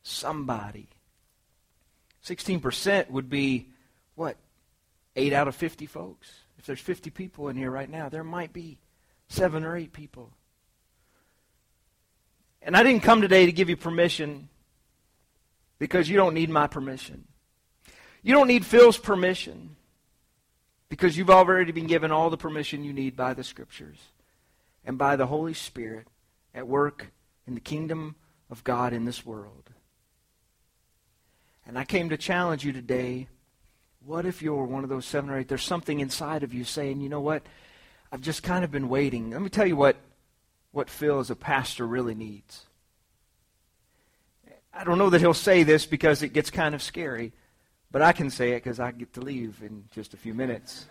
somebody? 0.03 0.89
16% 2.25 3.11
would 3.11 3.31
be 3.31 3.69
what? 4.15 4.37
8 5.17 5.33
out 5.33 5.49
of 5.49 5.57
50 5.57 5.87
folks. 5.87 6.31
If 6.59 6.67
there's 6.67 6.81
50 6.81 7.11
people 7.11 7.49
in 7.49 7.57
here 7.57 7.71
right 7.71 7.89
now, 7.89 8.09
there 8.09 8.25
might 8.25 8.53
be 8.53 8.79
7 9.29 9.65
or 9.65 9.77
8 9.77 9.93
people. 9.93 10.31
And 12.63 12.77
I 12.77 12.83
didn't 12.83 13.03
come 13.03 13.23
today 13.23 13.47
to 13.47 13.53
give 13.53 13.71
you 13.71 13.77
permission 13.77 14.49
because 15.79 16.09
you 16.09 16.17
don't 16.17 16.35
need 16.35 16.51
my 16.51 16.67
permission. 16.67 17.25
You 18.23 18.35
don't 18.35 18.49
need 18.49 18.67
Phil's 18.67 18.99
permission 18.99 19.77
because 20.91 21.17
you've 21.17 21.31
already 21.31 21.73
been 21.73 21.87
given 21.87 22.13
all 22.13 22.29
the 22.29 22.37
permission 22.37 22.85
you 22.85 22.93
need 22.93 23.17
by 23.17 23.33
the 23.33 23.45
Scriptures 23.45 23.99
and 24.85 24.99
by 24.99 25.17
the 25.17 25.27
Holy 25.27 25.55
Spirit 25.55 26.07
at 26.55 26.69
work 26.69 27.13
in 27.47 27.55
the 27.55 27.61
kingdom 27.61 28.17
of 28.51 28.63
God 28.65 28.93
in 28.93 29.07
this 29.07 29.25
world. 29.25 29.71
And 31.67 31.79
I 31.79 31.85
came 31.85 32.09
to 32.09 32.17
challenge 32.17 32.65
you 32.65 32.73
today. 32.73 33.29
What 34.05 34.27
if 34.27 34.43
you're 34.43 34.65
one 34.65 34.83
of 34.83 34.91
those 34.91 35.05
seven 35.05 35.31
or 35.31 35.39
eight? 35.39 35.49
There's 35.49 35.63
something 35.63 36.01
inside 36.01 36.43
of 36.43 36.55
you 36.55 36.65
saying, 36.65 37.01
you 37.01 37.09
know 37.09 37.21
what? 37.21 37.43
I've 38.13 38.23
just 38.23 38.43
kind 38.43 38.65
of 38.65 38.71
been 38.71 38.89
waiting. 38.89 39.31
Let 39.31 39.43
me 39.43 39.51
tell 39.51 39.67
you 39.67 39.77
what, 39.77 39.97
what 40.73 40.91
Phil 40.91 41.21
as 41.21 41.31
a 41.31 41.37
pastor 41.37 41.87
really 41.87 42.15
needs. 42.15 42.67
I 44.73 44.85
don't 44.85 44.99
know 44.99 45.11
that 45.11 45.21
he'll 45.21 45.35
say 45.35 45.63
this 45.63 45.87
because 45.87 46.23
it 46.23 46.33
gets 46.33 46.51
kind 46.51 46.75
of 46.75 46.83
scary, 46.83 47.33
but 47.91 48.03
I 48.03 48.13
can 48.13 48.31
say 48.31 48.53
it 48.53 48.65
because 48.65 48.81
I 48.81 48.93
get 48.93 49.13
to 49.15 49.21
leave 49.21 49.63
in 49.63 49.85
just 49.93 50.15
a 50.15 50.17
few 50.17 50.33
minutes. 50.33 50.87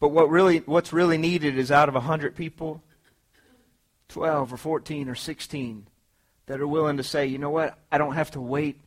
but 0.00 0.08
what 0.08 0.30
really, 0.30 0.58
what's 0.58 0.92
really 0.92 1.18
needed 1.18 1.58
is 1.58 1.70
out 1.70 1.88
of 1.88 1.94
100 1.94 2.36
people, 2.36 2.82
12 4.08 4.52
or 4.52 4.56
14 4.56 5.08
or 5.08 5.14
16 5.14 5.86
that 6.48 6.60
are 6.60 6.66
willing 6.66 6.96
to 6.96 7.02
say, 7.02 7.26
you 7.26 7.36
know 7.36 7.50
what, 7.50 7.78
I 7.92 7.98
don't 7.98 8.14
have 8.14 8.30
to 8.30 8.40
wait 8.40 8.80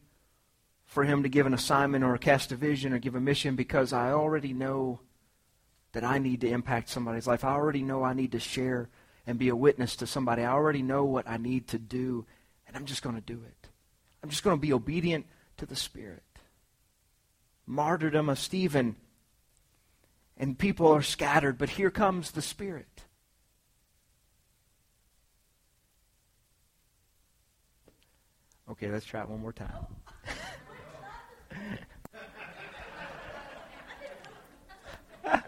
for 0.88 1.04
him 1.04 1.22
to 1.24 1.30
give 1.30 1.46
an 1.46 1.54
assignment 1.54 2.04
or 2.04 2.18
cast 2.18 2.52
a 2.52 2.56
vision 2.56 2.92
or 2.92 2.98
give 2.98 3.14
a 3.14 3.22
mission 3.22 3.56
because 3.56 3.94
I 3.94 4.12
already 4.12 4.52
know 4.52 5.00
that 5.92 6.04
I 6.04 6.18
need 6.18 6.42
to 6.42 6.50
impact 6.50 6.90
somebody's 6.90 7.28
life. 7.28 7.44
I 7.44 7.54
already 7.54 7.84
know 7.84 8.04
I 8.04 8.14
need 8.14 8.32
to 8.32 8.40
share 8.40 8.90
and 9.28 9.38
be 9.38 9.50
a 9.50 9.56
witness 9.56 9.96
to 9.98 10.08
somebody. 10.08 10.42
I 10.42 10.52
already 10.52 10.82
know 10.82 11.06
what 11.06 11.30
I 11.30 11.38
need 11.38 11.68
to 11.68 11.78
do 11.78 12.26
and 12.66 12.76
I'm 12.76 12.86
just 12.86 13.04
going 13.04 13.16
to 13.16 13.22
do 13.22 13.40
it. 13.46 13.70
I'm 14.24 14.30
just 14.30 14.44
going 14.44 14.58
to 14.58 14.62
be 14.62 14.74
obedient 14.74 15.28
to 15.58 15.68
the 15.68 15.76
Spirit. 15.76 16.24
Martyrdom 17.68 18.28
of 18.28 18.40
Stephen. 18.40 18.96
And 20.36 20.58
people 20.58 20.88
are 20.88 21.04
scattered, 21.04 21.60
but 21.60 21.70
here 21.70 21.92
comes 21.92 22.32
the 22.32 22.42
Spirit. 22.42 23.04
Okay, 28.72 28.90
let's 28.90 29.06
try 29.06 29.22
it 29.22 29.30
one 29.30 29.42
more 29.42 29.52
time. 29.52 29.70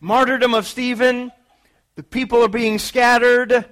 Martyrdom 0.00 0.52
of 0.52 0.66
Stephen. 0.66 1.32
The 1.96 2.02
people 2.02 2.44
are 2.44 2.48
being 2.48 2.78
scattered. 2.78 3.64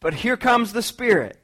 But 0.00 0.14
here 0.14 0.38
comes 0.38 0.72
the 0.72 0.82
Spirit. 0.82 1.38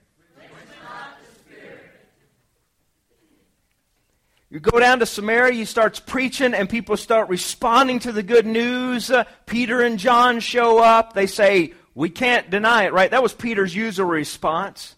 You 4.48 4.60
go 4.60 4.78
down 4.78 5.00
to 5.00 5.06
Samaria, 5.06 5.52
he 5.52 5.64
starts 5.64 5.98
preaching, 5.98 6.54
and 6.54 6.70
people 6.70 6.96
start 6.96 7.28
responding 7.28 7.98
to 7.98 8.12
the 8.12 8.22
good 8.22 8.46
news. 8.46 9.10
Uh, 9.10 9.24
Peter 9.46 9.82
and 9.82 9.98
John 9.98 10.38
show 10.38 10.78
up. 10.78 11.12
They 11.12 11.26
say, 11.26 11.74
We 11.94 12.08
can't 12.08 12.48
deny 12.50 12.84
it, 12.84 12.92
right? 12.92 13.10
That 13.10 13.22
was 13.22 13.34
Peter's 13.34 13.74
usual 13.74 14.06
response, 14.06 14.94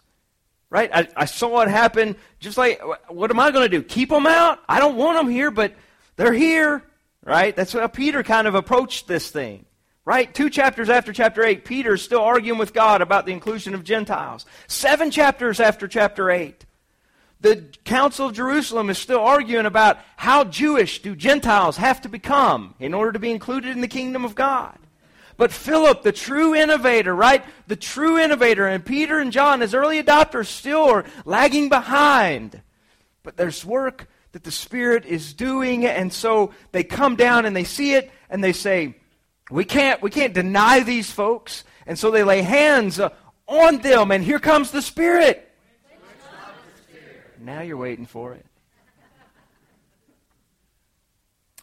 right? 0.69 0.89
I, 0.93 1.07
I 1.15 1.25
saw 1.25 1.61
it 1.61 1.69
happen. 1.69 2.15
Just 2.39 2.57
like, 2.57 2.81
what 3.09 3.31
am 3.31 3.39
I 3.39 3.51
going 3.51 3.69
to 3.69 3.77
do? 3.77 3.83
Keep 3.83 4.09
them 4.09 4.27
out? 4.27 4.59
I 4.67 4.79
don't 4.79 4.95
want 4.95 5.17
them 5.17 5.29
here, 5.29 5.51
but 5.51 5.73
they're 6.15 6.33
here, 6.33 6.83
right? 7.23 7.55
That's 7.55 7.73
how 7.73 7.87
Peter 7.87 8.23
kind 8.23 8.47
of 8.47 8.55
approached 8.55 9.07
this 9.07 9.29
thing. 9.29 9.65
Right? 10.05 10.33
Two 10.33 10.49
chapters 10.49 10.89
after 10.89 11.11
chapter 11.11 11.43
8, 11.43 11.65
Peter's 11.65 12.01
still 12.01 12.21
arguing 12.21 12.57
with 12.57 12.73
God 12.73 13.01
about 13.01 13.25
the 13.25 13.33
inclusion 13.33 13.73
of 13.73 13.83
Gentiles. 13.83 14.45
Seven 14.67 15.11
chapters 15.11 15.59
after 15.59 15.85
chapter 15.85 16.31
8, 16.31 16.65
the 17.41 17.65
Council 17.83 18.27
of 18.27 18.33
Jerusalem 18.33 18.89
is 18.89 18.97
still 18.97 19.19
arguing 19.19 19.65
about 19.65 19.99
how 20.15 20.45
Jewish 20.45 21.01
do 21.01 21.13
Gentiles 21.13 21.75
have 21.75 21.99
to 22.01 22.09
become 22.09 22.73
in 22.79 22.93
order 22.93 23.11
to 23.11 23.19
be 23.19 23.31
included 23.31 23.71
in 23.71 23.81
the 23.81 23.87
kingdom 23.89 24.23
of 24.23 24.33
God. 24.33 24.79
But 25.37 25.51
Philip, 25.51 26.01
the 26.01 26.11
true 26.11 26.55
innovator, 26.55 27.15
right? 27.15 27.45
The 27.67 27.75
true 27.75 28.17
innovator, 28.17 28.65
and 28.65 28.83
Peter 28.83 29.19
and 29.19 29.31
John, 29.31 29.61
as 29.61 29.75
early 29.75 30.01
adopters, 30.01 30.47
still 30.47 30.85
are 30.85 31.05
lagging 31.25 31.69
behind. 31.69 32.61
But 33.21 33.37
there's 33.37 33.63
work 33.63 34.07
that 34.31 34.43
the 34.43 34.51
Spirit 34.51 35.05
is 35.05 35.33
doing, 35.33 35.85
and 35.85 36.11
so 36.11 36.53
they 36.71 36.83
come 36.83 37.15
down 37.15 37.45
and 37.45 37.55
they 37.55 37.63
see 37.63 37.93
it, 37.93 38.11
and 38.31 38.43
they 38.43 38.51
say, 38.51 38.95
we 39.51 39.63
can't, 39.63 40.01
we 40.01 40.09
can't 40.09 40.33
deny 40.33 40.81
these 40.81 41.11
folks. 41.11 41.63
And 41.85 41.99
so 41.99 42.09
they 42.09 42.23
lay 42.23 42.41
hands 42.41 42.99
uh, 42.99 43.09
on 43.45 43.77
them, 43.81 44.11
and 44.11 44.23
here 44.23 44.39
comes 44.39 44.71
the 44.71 44.81
Spirit. 44.81 45.43
Now 47.39 47.61
you're 47.61 47.77
waiting 47.77 48.07
for 48.07 48.33
it. 48.33 48.45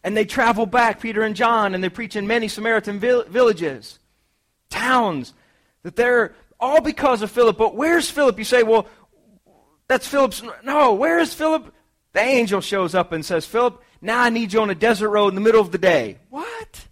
And 0.05 0.15
they 0.15 0.27
travel 0.27 0.67
back, 0.67 1.01
Peter 1.01 1.23
and 1.23 1.35
John, 1.35 1.75
and 1.75 1.83
they 1.83 1.89
preach 1.89 2.15
in 2.15 2.27
many 2.27 2.47
Samaritan 2.47 3.01
vill- 3.01 3.25
villages, 3.25 3.99
towns, 4.69 5.33
that 5.83 5.97
they're 5.97 6.35
all 6.61 6.83
because 6.83 7.23
of 7.23 7.31
Philip. 7.31 7.57
But 7.57 7.75
where's 7.75 8.11
Philip? 8.11 8.39
You 8.39 8.45
say, 8.45 8.63
well, 8.63 8.87
that's 9.89 10.07
Philip's. 10.07 10.43
No, 10.63 10.93
where 10.93 11.19
is 11.19 11.33
Philip? 11.33 11.75
The 12.13 12.21
angel 12.21 12.61
shows 12.61 12.95
up 12.95 13.13
and 13.13 13.25
says, 13.25 13.47
Philip, 13.47 13.83
now 14.03 14.21
I 14.21 14.29
need 14.29 14.53
you 14.53 14.61
on 14.61 14.69
a 14.69 14.75
desert 14.75 15.09
road 15.09 15.29
in 15.29 15.35
the 15.35 15.41
middle 15.41 15.61
of 15.63 15.73
the 15.73 15.79
day. 15.79 16.19
What? 16.29 16.87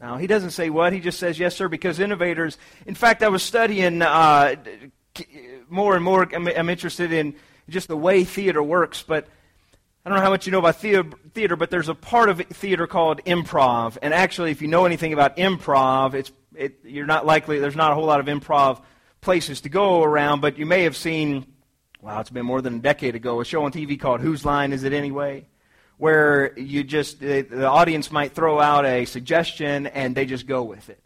Now, 0.00 0.16
he 0.16 0.26
doesn't 0.26 0.50
say 0.50 0.68
what, 0.68 0.92
he 0.92 0.98
just 0.98 1.18
says, 1.18 1.38
yes, 1.38 1.54
sir, 1.54 1.68
because 1.68 2.00
innovators. 2.00 2.58
In 2.86 2.94
fact, 2.94 3.22
I 3.22 3.28
was 3.28 3.42
studying 3.42 4.02
uh, 4.02 4.56
more 5.68 5.94
and 5.94 6.04
more, 6.04 6.28
I'm, 6.34 6.48
I'm 6.48 6.70
interested 6.70 7.12
in 7.12 7.34
just 7.68 7.86
the 7.86 7.96
way 7.96 8.24
theater 8.24 8.62
works, 8.62 9.02
but 9.02 9.28
don't 10.10 10.18
know 10.18 10.24
how 10.24 10.30
much 10.30 10.46
you 10.46 10.52
know 10.52 10.58
about 10.58 10.76
theater, 10.76 11.56
but 11.56 11.70
there's 11.70 11.88
a 11.88 11.94
part 11.94 12.28
of 12.28 12.40
theater 12.40 12.86
called 12.86 13.24
improv. 13.24 13.96
And 14.02 14.12
actually, 14.12 14.50
if 14.50 14.60
you 14.60 14.68
know 14.68 14.84
anything 14.84 15.12
about 15.12 15.36
improv, 15.36 16.14
it's, 16.14 16.32
it, 16.54 16.80
you're 16.84 17.06
not 17.06 17.24
likely, 17.24 17.58
there's 17.58 17.76
not 17.76 17.92
a 17.92 17.94
whole 17.94 18.06
lot 18.06 18.20
of 18.20 18.26
improv 18.26 18.82
places 19.20 19.60
to 19.62 19.68
go 19.68 20.02
around, 20.02 20.40
but 20.40 20.58
you 20.58 20.66
may 20.66 20.82
have 20.82 20.96
seen, 20.96 21.46
wow, 22.00 22.20
it's 22.20 22.30
been 22.30 22.44
more 22.44 22.60
than 22.60 22.76
a 22.76 22.78
decade 22.80 23.14
ago, 23.14 23.40
a 23.40 23.44
show 23.44 23.64
on 23.64 23.72
TV 23.72 23.98
called 23.98 24.20
Whose 24.20 24.44
Line 24.44 24.72
Is 24.72 24.82
It 24.82 24.92
Anyway? 24.92 25.46
Where 25.96 26.58
you 26.58 26.82
just, 26.82 27.20
the, 27.20 27.42
the 27.42 27.66
audience 27.66 28.10
might 28.10 28.32
throw 28.32 28.58
out 28.58 28.84
a 28.84 29.04
suggestion 29.04 29.86
and 29.86 30.14
they 30.14 30.26
just 30.26 30.46
go 30.46 30.62
with 30.62 30.88
it. 30.90 31.00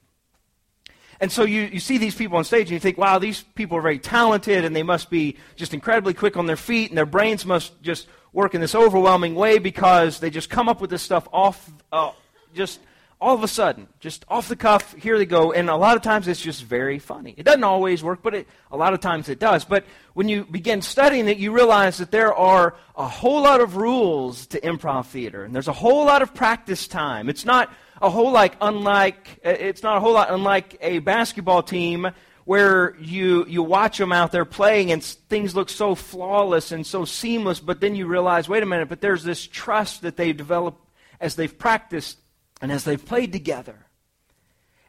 And 1.25 1.33
so 1.33 1.45
you, 1.45 1.63
you 1.63 1.81
see 1.81 1.97
these 1.97 2.15
people 2.15 2.37
on 2.37 2.45
stage 2.45 2.67
and 2.67 2.73
you 2.73 2.79
think, 2.79 2.99
wow, 2.99 3.19
these 3.19 3.45
people 3.55 3.79
are 3.79 3.81
very 3.81 3.99
talented 3.99 4.63
and 4.63 4.77
they 4.77 4.83
must 4.83 5.09
be 5.09 5.39
just 5.57 5.73
incredibly 5.73 6.13
quick 6.13 6.37
on 6.37 6.45
their 6.45 6.55
feet 6.55 6.91
and 6.91 6.99
their 6.99 7.07
brains 7.07 7.47
must 7.47 7.81
just 7.81 8.09
work 8.35 8.55
in 8.55 8.61
this 8.61 8.75
overwhelming 8.75 9.35
way 9.35 9.59
because 9.59 10.21
they 10.21 10.29
just 10.29 10.51
come 10.51 10.69
up 10.69 10.83
with 10.83 10.91
this 10.91 11.01
stuff 11.01 11.27
off, 11.33 11.73
uh, 11.93 12.11
just 12.53 12.79
all 13.23 13.35
of 13.35 13.43
a 13.43 13.49
sudden, 13.49 13.89
just 14.01 14.27
off 14.29 14.49
the 14.49 14.55
cuff, 14.55 14.93
here 14.97 15.17
they 15.17 15.25
go. 15.25 15.51
And 15.51 15.71
a 15.71 15.77
lot 15.77 15.97
of 15.97 16.03
times 16.03 16.29
it's 16.29 16.43
just 16.43 16.63
very 16.63 16.99
funny. 16.99 17.33
It 17.39 17.45
doesn't 17.45 17.65
always 17.65 18.05
work, 18.05 18.23
but 18.23 18.35
it, 18.35 18.49
a 18.71 18.77
lot 18.77 18.93
of 18.93 19.01
times 19.01 19.31
it 19.31 19.39
does. 19.39 19.65
But 19.65 19.87
when 20.13 20.29
you 20.29 20.45
begin 20.45 20.83
studying 20.83 21.27
it, 21.27 21.39
you 21.39 21.53
realize 21.53 21.97
that 21.97 22.11
there 22.11 22.35
are 22.35 22.77
a 22.97 23.09
whole 23.09 23.41
lot 23.41 23.63
of 23.63 23.77
rules 23.77 24.47
to 24.49 24.61
improv 24.61 25.07
theater, 25.07 25.43
and 25.43 25.55
there's 25.55 25.69
a 25.69 25.73
whole 25.73 26.05
lot 26.05 26.21
of 26.21 26.35
practice 26.35 26.87
time. 26.87 27.31
It's 27.31 27.47
not 27.47 27.73
a 28.00 28.11
whole 28.11 28.33
like 28.33 28.57
unlike 28.61 29.40
uh, 29.44 29.50
it's 29.50 29.83
not 29.83 29.96
a 29.96 30.00
whole 30.00 30.12
lot 30.12 30.30
unlike 30.30 30.76
a 30.80 30.98
basketball 31.00 31.62
team 31.62 32.11
where 32.44 32.94
you 33.00 33.46
you 33.46 33.62
watch 33.62 33.98
them 33.98 34.12
out 34.12 34.33
there 34.33 34.44
playing 34.44 34.92
and 34.92 35.02
things 35.02 35.54
look 35.54 35.68
so 35.68 35.94
flawless 35.94 36.72
and 36.72 36.87
so 36.87 37.04
seamless, 37.04 37.61
but 37.61 37.80
then 37.80 37.94
you 37.94 38.07
realize, 38.07 38.48
wait 38.48 38.62
a 38.62 38.66
minute, 38.66 38.88
but 38.88 39.00
there's 39.00 39.24
this 39.24 39.46
trust 39.46 40.02
that 40.02 40.16
they've 40.16 40.37
developed 40.37 40.80
as 41.20 41.37
they've 41.37 41.59
practiced 41.59 42.18
and 42.61 42.70
as 42.70 42.85
they've 42.85 43.04
played 43.04 43.33
together. 43.33 43.87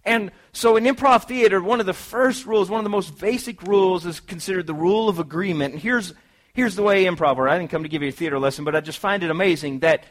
And 0.03 0.31
so 0.51 0.75
in 0.75 0.83
improv 0.83 1.27
theater, 1.27 1.61
one 1.61 1.79
of 1.79 1.87
the 1.87 1.93
first 1.93 2.45
rules, 2.45 2.69
one 2.69 2.79
of 2.79 2.83
the 2.83 2.89
most 2.89 3.17
basic 3.19 3.63
rules, 3.63 4.05
is 4.05 4.19
considered 4.19 4.67
the 4.67 4.73
rule 4.73 5.09
of 5.09 5.17
agreement. 5.17 5.73
And 5.73 5.81
here's 5.81 6.13
here's 6.53 6.75
the 6.75 6.83
way 6.83 7.05
improv 7.05 7.37
works. 7.37 7.51
I 7.51 7.57
didn't 7.57 7.71
come 7.71 7.83
to 7.83 7.89
give 7.89 8.01
you 8.01 8.09
a 8.09 8.11
theater 8.11 8.37
lesson, 8.37 8.65
but 8.65 8.75
I 8.75 8.81
just 8.81 8.99
find 8.99 9.23
it 9.23 9.31
amazing 9.31 9.79
that 9.79 10.03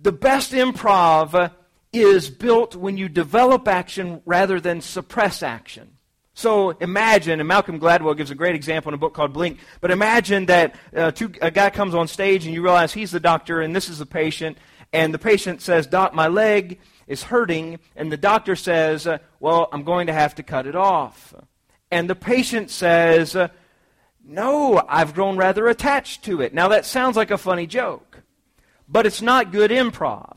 the 0.00 0.12
best 0.12 0.52
improv 0.52 1.50
is 1.94 2.30
built 2.30 2.74
when 2.74 2.96
you 2.96 3.08
develop 3.08 3.68
action 3.68 4.20
rather 4.24 4.60
than 4.60 4.80
suppress 4.80 5.42
action. 5.42 5.94
So 6.34 6.70
imagine, 6.70 7.38
and 7.38 7.48
Malcolm 7.48 7.78
Gladwell 7.78 8.16
gives 8.16 8.32
a 8.32 8.34
great 8.34 8.56
example 8.56 8.90
in 8.90 8.94
a 8.94 8.98
book 8.98 9.14
called 9.14 9.32
Blink, 9.32 9.60
but 9.80 9.92
imagine 9.92 10.46
that 10.46 10.74
uh, 10.94 11.12
two, 11.12 11.32
a 11.40 11.50
guy 11.50 11.70
comes 11.70 11.94
on 11.94 12.08
stage 12.08 12.44
and 12.44 12.52
you 12.52 12.62
realize 12.62 12.92
he's 12.92 13.12
the 13.12 13.20
doctor 13.20 13.60
and 13.60 13.74
this 13.74 13.88
is 13.88 13.98
the 13.98 14.06
patient, 14.06 14.58
and 14.92 15.14
the 15.14 15.18
patient 15.18 15.62
says, 15.62 15.86
Doc, 15.86 16.12
my 16.12 16.26
leg 16.26 16.80
is 17.06 17.22
hurting, 17.24 17.78
and 17.94 18.10
the 18.10 18.16
doctor 18.16 18.56
says, 18.56 19.06
uh, 19.06 19.18
Well, 19.38 19.68
I'm 19.72 19.84
going 19.84 20.08
to 20.08 20.12
have 20.12 20.34
to 20.36 20.42
cut 20.42 20.66
it 20.66 20.74
off. 20.74 21.34
And 21.90 22.10
the 22.10 22.16
patient 22.16 22.70
says, 22.70 23.36
uh, 23.36 23.48
No, 24.24 24.82
I've 24.88 25.14
grown 25.14 25.36
rather 25.36 25.68
attached 25.68 26.24
to 26.24 26.40
it. 26.40 26.52
Now 26.52 26.68
that 26.68 26.84
sounds 26.84 27.16
like 27.16 27.30
a 27.30 27.38
funny 27.38 27.68
joke, 27.68 28.22
but 28.88 29.06
it's 29.06 29.22
not 29.22 29.52
good 29.52 29.70
improv. 29.70 30.36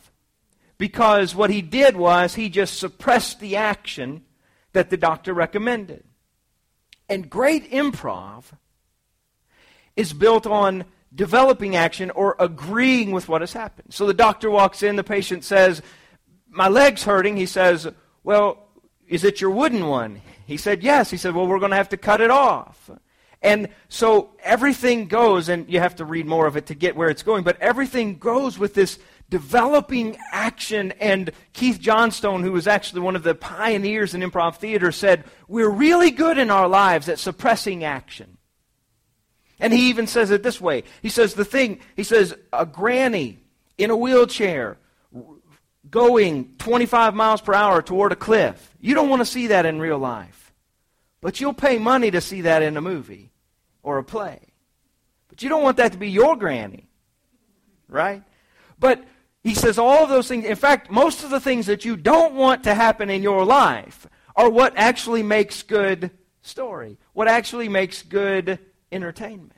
Because 0.77 1.33
what 1.33 1.49
he 1.49 1.61
did 1.61 1.95
was 1.95 2.35
he 2.35 2.49
just 2.49 2.79
suppressed 2.79 3.39
the 3.39 3.55
action 3.55 4.23
that 4.73 4.89
the 4.89 4.97
doctor 4.97 5.33
recommended. 5.33 6.03
And 7.09 7.29
great 7.29 7.71
improv 7.71 8.43
is 9.95 10.13
built 10.13 10.45
on 10.45 10.85
developing 11.13 11.75
action 11.75 12.11
or 12.11 12.35
agreeing 12.39 13.11
with 13.11 13.27
what 13.27 13.41
has 13.41 13.53
happened. 13.53 13.93
So 13.93 14.05
the 14.05 14.13
doctor 14.13 14.51
walks 14.51 14.83
in, 14.83 14.95
the 14.95 15.03
patient 15.03 15.43
says, 15.43 15.81
My 16.49 16.67
leg's 16.67 17.03
hurting. 17.03 17.37
He 17.37 17.45
says, 17.45 17.87
Well, 18.23 18.67
is 19.07 19.23
it 19.23 19.41
your 19.41 19.51
wooden 19.51 19.87
one? 19.87 20.21
He 20.45 20.57
said, 20.57 20.83
Yes. 20.83 21.09
He 21.09 21.17
said, 21.17 21.33
Well, 21.33 21.47
we're 21.47 21.59
going 21.59 21.71
to 21.71 21.77
have 21.77 21.89
to 21.89 21.97
cut 21.97 22.21
it 22.21 22.29
off. 22.29 22.89
And 23.41 23.69
so 23.87 24.31
everything 24.43 25.07
goes, 25.07 25.47
and 25.47 25.69
you 25.71 25.79
have 25.79 25.95
to 25.97 26.05
read 26.05 26.25
more 26.25 26.47
of 26.47 26.57
it 26.57 26.67
to 26.67 26.75
get 26.75 26.95
where 26.95 27.09
it's 27.09 27.23
going, 27.23 27.43
but 27.43 27.59
everything 27.61 28.17
goes 28.17 28.57
with 28.57 28.73
this 28.73 28.97
developing 29.29 30.17
action. 30.31 30.93
And 30.99 31.31
Keith 31.53 31.79
Johnstone, 31.79 32.43
who 32.43 32.51
was 32.51 32.67
actually 32.67 33.01
one 33.01 33.15
of 33.15 33.23
the 33.23 33.35
pioneers 33.35 34.13
in 34.13 34.21
improv 34.21 34.57
theater, 34.57 34.91
said, 34.91 35.25
We're 35.47 35.69
really 35.69 36.11
good 36.11 36.37
in 36.37 36.49
our 36.49 36.67
lives 36.67 37.09
at 37.09 37.19
suppressing 37.19 37.83
action. 37.83 38.37
And 39.59 39.73
he 39.73 39.89
even 39.89 40.07
says 40.07 40.31
it 40.31 40.43
this 40.43 40.61
way 40.61 40.83
He 41.01 41.09
says, 41.09 41.33
The 41.33 41.45
thing, 41.45 41.79
he 41.95 42.03
says, 42.03 42.35
a 42.53 42.65
granny 42.65 43.39
in 43.77 43.89
a 43.89 43.97
wheelchair 43.97 44.77
going 45.89 46.55
25 46.57 47.15
miles 47.15 47.41
per 47.41 47.53
hour 47.53 47.81
toward 47.81 48.11
a 48.11 48.15
cliff. 48.15 48.75
You 48.79 48.93
don't 48.93 49.09
want 49.09 49.21
to 49.21 49.25
see 49.25 49.47
that 49.47 49.65
in 49.65 49.79
real 49.79 49.97
life. 49.97 50.53
But 51.21 51.39
you'll 51.39 51.53
pay 51.53 51.77
money 51.77 52.11
to 52.11 52.21
see 52.21 52.41
that 52.41 52.61
in 52.61 52.77
a 52.77 52.81
movie 52.81 53.31
or 53.83 53.97
a 53.97 54.03
play. 54.03 54.39
But 55.29 55.41
you 55.41 55.49
don't 55.49 55.63
want 55.63 55.77
that 55.77 55.93
to 55.93 55.97
be 55.97 56.09
your 56.09 56.35
granny. 56.35 56.87
Right? 57.87 58.23
But 58.79 59.03
he 59.43 59.53
says 59.53 59.77
all 59.77 60.03
of 60.03 60.09
those 60.09 60.27
things. 60.27 60.45
In 60.45 60.55
fact, 60.55 60.91
most 60.91 61.23
of 61.23 61.29
the 61.29 61.39
things 61.39 61.67
that 61.67 61.85
you 61.85 61.95
don't 61.95 62.33
want 62.33 62.63
to 62.63 62.73
happen 62.73 63.09
in 63.09 63.23
your 63.23 63.45
life 63.45 64.07
are 64.35 64.49
what 64.49 64.73
actually 64.75 65.23
makes 65.23 65.63
good 65.63 66.11
story, 66.41 66.97
what 67.13 67.27
actually 67.27 67.69
makes 67.69 68.03
good 68.03 68.59
entertainment. 68.91 69.53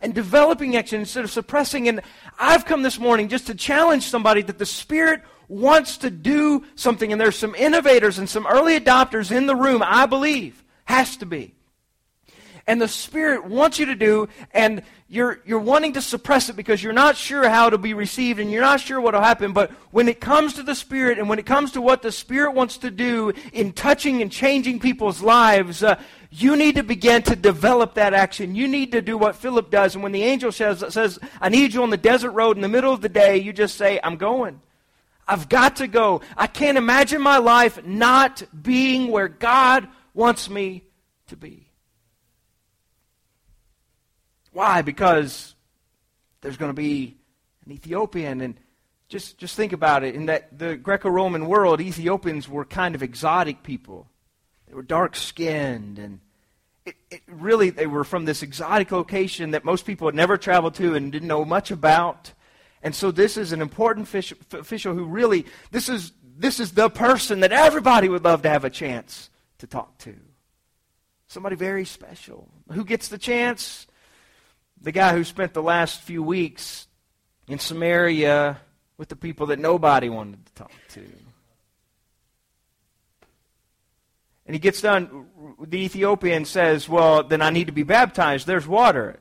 And 0.00 0.14
developing 0.14 0.76
action 0.76 1.00
instead 1.00 1.24
of 1.24 1.30
suppressing. 1.30 1.86
And 1.88 2.00
I've 2.38 2.64
come 2.64 2.82
this 2.82 2.98
morning 2.98 3.28
just 3.28 3.48
to 3.48 3.54
challenge 3.54 4.04
somebody 4.04 4.40
that 4.42 4.58
the 4.58 4.64
Spirit 4.64 5.22
wants 5.46 5.98
to 5.98 6.10
do 6.10 6.64
something. 6.74 7.12
And 7.12 7.20
there's 7.20 7.36
some 7.36 7.54
innovators 7.54 8.18
and 8.18 8.28
some 8.28 8.46
early 8.46 8.80
adopters 8.80 9.30
in 9.30 9.44
the 9.46 9.56
room, 9.56 9.82
I 9.84 10.06
believe. 10.06 10.64
Has 10.86 11.18
to 11.18 11.26
be 11.26 11.54
and 12.70 12.80
the 12.80 12.86
Spirit 12.86 13.46
wants 13.46 13.80
you 13.80 13.86
to 13.86 13.96
do, 13.96 14.28
and 14.52 14.82
you're, 15.08 15.40
you're 15.44 15.58
wanting 15.58 15.94
to 15.94 16.00
suppress 16.00 16.48
it 16.48 16.54
because 16.54 16.80
you're 16.80 16.92
not 16.92 17.16
sure 17.16 17.48
how 17.48 17.68
to 17.68 17.76
be 17.76 17.94
received 17.94 18.38
and 18.38 18.48
you're 18.48 18.60
not 18.60 18.78
sure 18.78 19.00
what 19.00 19.12
will 19.12 19.20
happen. 19.20 19.52
But 19.52 19.72
when 19.90 20.06
it 20.06 20.20
comes 20.20 20.54
to 20.54 20.62
the 20.62 20.76
Spirit 20.76 21.18
and 21.18 21.28
when 21.28 21.40
it 21.40 21.46
comes 21.46 21.72
to 21.72 21.82
what 21.82 22.00
the 22.00 22.12
Spirit 22.12 22.54
wants 22.54 22.78
to 22.78 22.92
do 22.92 23.32
in 23.52 23.72
touching 23.72 24.22
and 24.22 24.30
changing 24.30 24.78
people's 24.78 25.20
lives, 25.20 25.82
uh, 25.82 26.00
you 26.30 26.54
need 26.54 26.76
to 26.76 26.84
begin 26.84 27.22
to 27.22 27.34
develop 27.34 27.94
that 27.94 28.14
action. 28.14 28.54
You 28.54 28.68
need 28.68 28.92
to 28.92 29.02
do 29.02 29.18
what 29.18 29.34
Philip 29.34 29.72
does. 29.72 29.96
And 29.96 30.04
when 30.04 30.12
the 30.12 30.22
angel 30.22 30.52
says, 30.52 30.84
says, 30.90 31.18
I 31.40 31.48
need 31.48 31.74
you 31.74 31.82
on 31.82 31.90
the 31.90 31.96
desert 31.96 32.30
road 32.30 32.56
in 32.56 32.62
the 32.62 32.68
middle 32.68 32.92
of 32.92 33.00
the 33.00 33.08
day, 33.08 33.38
you 33.38 33.52
just 33.52 33.76
say, 33.76 33.98
I'm 34.00 34.14
going. 34.14 34.60
I've 35.26 35.48
got 35.48 35.74
to 35.76 35.88
go. 35.88 36.20
I 36.36 36.46
can't 36.46 36.78
imagine 36.78 37.20
my 37.20 37.38
life 37.38 37.84
not 37.84 38.44
being 38.62 39.10
where 39.10 39.26
God 39.26 39.88
wants 40.14 40.48
me 40.48 40.84
to 41.26 41.36
be. 41.36 41.69
Why? 44.60 44.82
Because 44.82 45.54
there's 46.42 46.58
going 46.58 46.68
to 46.68 46.74
be 46.74 47.16
an 47.64 47.72
Ethiopian 47.72 48.42
and 48.42 48.60
just, 49.08 49.38
just 49.38 49.56
think 49.56 49.72
about 49.72 50.04
it. 50.04 50.14
In 50.14 50.26
that 50.26 50.58
the 50.58 50.76
Greco-Roman 50.76 51.46
world, 51.46 51.80
Ethiopians 51.80 52.46
were 52.46 52.66
kind 52.66 52.94
of 52.94 53.02
exotic 53.02 53.62
people. 53.62 54.06
They 54.68 54.74
were 54.74 54.82
dark-skinned 54.82 55.98
and 55.98 56.20
it, 56.84 56.94
it 57.10 57.22
really 57.26 57.70
they 57.70 57.86
were 57.86 58.04
from 58.04 58.26
this 58.26 58.42
exotic 58.42 58.92
location 58.92 59.52
that 59.52 59.64
most 59.64 59.86
people 59.86 60.06
had 60.08 60.14
never 60.14 60.36
traveled 60.36 60.74
to 60.74 60.94
and 60.94 61.10
didn't 61.10 61.28
know 61.28 61.46
much 61.46 61.70
about. 61.70 62.34
And 62.82 62.94
so 62.94 63.10
this 63.10 63.38
is 63.38 63.52
an 63.52 63.62
important 63.62 64.12
official 64.12 64.94
who 64.94 65.04
really 65.06 65.46
this 65.70 65.88
is 65.88 66.12
this 66.36 66.60
is 66.60 66.72
the 66.72 66.90
person 66.90 67.40
that 67.40 67.52
everybody 67.52 68.10
would 68.10 68.24
love 68.24 68.42
to 68.42 68.50
have 68.50 68.66
a 68.66 68.70
chance 68.70 69.30
to 69.56 69.66
talk 69.66 69.96
to. 70.00 70.14
Somebody 71.28 71.56
very 71.56 71.86
special. 71.86 72.50
Who 72.72 72.84
gets 72.84 73.08
the 73.08 73.16
chance? 73.16 73.86
The 74.80 74.92
guy 74.92 75.12
who 75.12 75.24
spent 75.24 75.54
the 75.54 75.62
last 75.62 76.00
few 76.00 76.22
weeks 76.22 76.86
in 77.48 77.58
Samaria 77.58 78.60
with 78.96 79.08
the 79.08 79.16
people 79.16 79.46
that 79.46 79.58
nobody 79.58 80.08
wanted 80.08 80.44
to 80.46 80.52
talk 80.54 80.72
to. 80.90 81.00
And 84.46 84.54
he 84.54 84.58
gets 84.58 84.80
done, 84.80 85.26
the 85.60 85.78
Ethiopian 85.78 86.44
says, 86.44 86.88
Well, 86.88 87.22
then 87.22 87.40
I 87.40 87.50
need 87.50 87.68
to 87.68 87.72
be 87.72 87.82
baptized. 87.82 88.46
There's 88.46 88.66
water. 88.66 89.18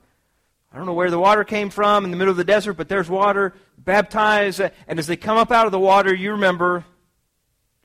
I 0.72 0.78
don't 0.78 0.86
know 0.86 0.94
where 0.94 1.12
the 1.12 1.20
water 1.20 1.44
came 1.44 1.70
from 1.70 2.06
in 2.06 2.12
the 2.12 2.18
middle 2.18 2.32
of 2.32 2.38
the 2.38 2.44
desert, 2.44 2.74
but 2.74 2.90
there's 2.90 3.10
water. 3.10 3.54
Baptize. 3.78 4.60
And 4.60 5.00
as 5.00 5.08
they 5.08 5.18
come 5.18 5.38
up 5.38 5.52
out 5.52 5.66
of 5.66 5.72
the 5.72 5.80
water, 5.80 6.14
you 6.14 6.32
remember, 6.32 6.86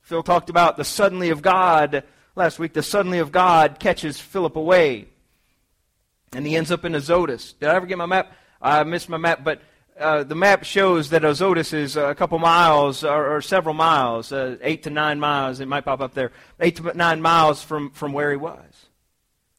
Phil 0.03 0.23
talked 0.23 0.51
about 0.51 0.77
the 0.77 0.85
suddenly 0.85 1.31
of 1.31 1.43
God 1.43 2.05
last 2.37 2.59
week. 2.59 2.73
The 2.73 2.83
suddenly 2.83 3.19
of 3.19 3.33
God 3.33 3.79
catches 3.79 4.21
Philip 4.21 4.57
away 4.57 5.09
and 6.35 6.47
he 6.47 6.57
ends 6.57 6.71
up 6.71 6.85
in 6.85 6.95
Azotus. 6.95 7.53
Did 7.55 7.69
I 7.69 7.75
ever 7.77 7.87
get 7.87 7.99
my 7.99 8.07
map? 8.07 8.33
I 8.61 8.83
missed 8.85 9.09
my 9.09 9.19
map, 9.19 9.45
but 9.45 9.61
uh, 9.99 10.25
the 10.25 10.35
map 10.35 10.65
shows 10.65 11.11
that 11.11 11.23
Azotus 11.25 11.73
is 11.73 11.97
a 11.97 12.15
couple 12.15 12.39
miles 12.39 13.05
or, 13.05 13.37
or 13.37 13.41
several 13.41 13.75
miles, 13.75 14.33
uh, 14.33 14.57
eight 14.63 14.83
to 14.85 14.91
nine 14.91 15.21
miles. 15.21 15.61
It 15.61 15.69
might 15.69 15.85
pop 15.85 16.01
up 16.01 16.15
there, 16.15 16.33
eight 16.61 16.77
to 16.77 16.93
nine 16.97 17.23
miles 17.23 17.63
from, 17.63 17.91
from 17.91 18.13
where 18.13 18.31
he 18.31 18.37
was. 18.37 18.87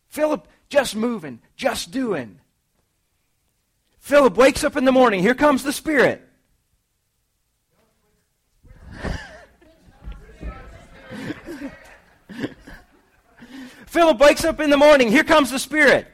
Philip 0.07 0.47
just 0.69 0.95
moving, 0.95 1.39
just 1.55 1.91
doing. 1.91 2.39
Philip 3.99 4.35
wakes 4.35 4.63
up 4.63 4.75
in 4.75 4.85
the 4.85 4.91
morning. 4.91 5.21
Here 5.21 5.35
comes 5.35 5.63
the 5.63 5.73
Spirit. 5.73 6.21
Philip 13.87 14.19
wakes 14.19 14.43
up 14.43 14.59
in 14.59 14.69
the 14.69 14.77
morning. 14.77 15.09
Here 15.09 15.23
comes 15.23 15.51
the 15.51 15.59
Spirit. 15.59 16.07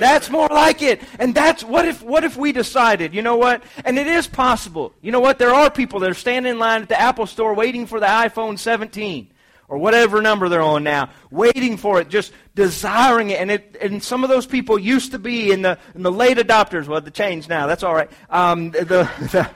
That's 0.00 0.30
more 0.30 0.48
like 0.48 0.82
it. 0.82 1.02
And 1.18 1.34
that's 1.34 1.64
what 1.64 1.86
if 1.86 2.02
what 2.02 2.24
if 2.24 2.36
we 2.36 2.52
decided, 2.52 3.14
you 3.14 3.22
know 3.22 3.36
what? 3.36 3.62
And 3.84 3.98
it 3.98 4.06
is 4.06 4.26
possible. 4.26 4.92
You 5.02 5.12
know 5.12 5.20
what? 5.20 5.38
There 5.38 5.54
are 5.54 5.70
people 5.70 6.00
that 6.00 6.10
are 6.10 6.14
standing 6.14 6.52
in 6.52 6.58
line 6.58 6.82
at 6.82 6.88
the 6.88 7.00
Apple 7.00 7.26
store 7.26 7.54
waiting 7.54 7.86
for 7.86 8.00
the 8.00 8.06
iPhone 8.06 8.58
17 8.58 9.28
or 9.68 9.78
whatever 9.78 10.22
number 10.22 10.48
they're 10.48 10.62
on 10.62 10.82
now, 10.82 11.10
waiting 11.30 11.76
for 11.76 12.00
it, 12.00 12.08
just 12.08 12.32
desiring 12.54 13.30
it. 13.30 13.40
And 13.40 13.50
it, 13.50 13.76
and 13.80 14.02
some 14.02 14.24
of 14.24 14.30
those 14.30 14.46
people 14.46 14.78
used 14.78 15.12
to 15.12 15.18
be 15.18 15.52
in 15.52 15.62
the 15.62 15.78
in 15.94 16.02
the 16.02 16.12
late 16.12 16.38
adopters. 16.38 16.86
Well, 16.86 17.00
the 17.00 17.10
change 17.10 17.48
now. 17.48 17.66
That's 17.66 17.82
all 17.82 17.94
right. 17.94 18.10
Um, 18.30 18.70
the, 18.70 18.84
the 18.84 19.50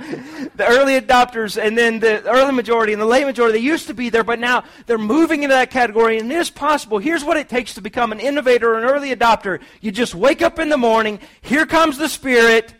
the 0.56 0.66
early 0.66 1.00
adopters 1.00 1.60
and 1.60 1.76
then 1.76 2.00
the 2.00 2.28
early 2.28 2.52
majority 2.52 2.92
and 2.92 3.00
the 3.00 3.06
late 3.06 3.26
majority, 3.26 3.58
they 3.58 3.64
used 3.64 3.86
to 3.88 3.94
be 3.94 4.08
there, 4.08 4.24
but 4.24 4.38
now 4.38 4.64
they're 4.86 4.98
moving 4.98 5.42
into 5.42 5.54
that 5.54 5.70
category, 5.70 6.18
and 6.18 6.30
it 6.30 6.36
is 6.36 6.50
possible. 6.50 6.98
Here's 6.98 7.24
what 7.24 7.36
it 7.36 7.48
takes 7.48 7.74
to 7.74 7.80
become 7.80 8.12
an 8.12 8.20
innovator 8.20 8.74
or 8.74 8.78
an 8.78 8.84
early 8.84 9.14
adopter. 9.14 9.60
You 9.80 9.92
just 9.92 10.14
wake 10.14 10.42
up 10.42 10.58
in 10.58 10.68
the 10.68 10.78
morning, 10.78 11.20
here 11.42 11.66
comes 11.66 11.98
the 11.98 12.08
Spirit. 12.08 12.74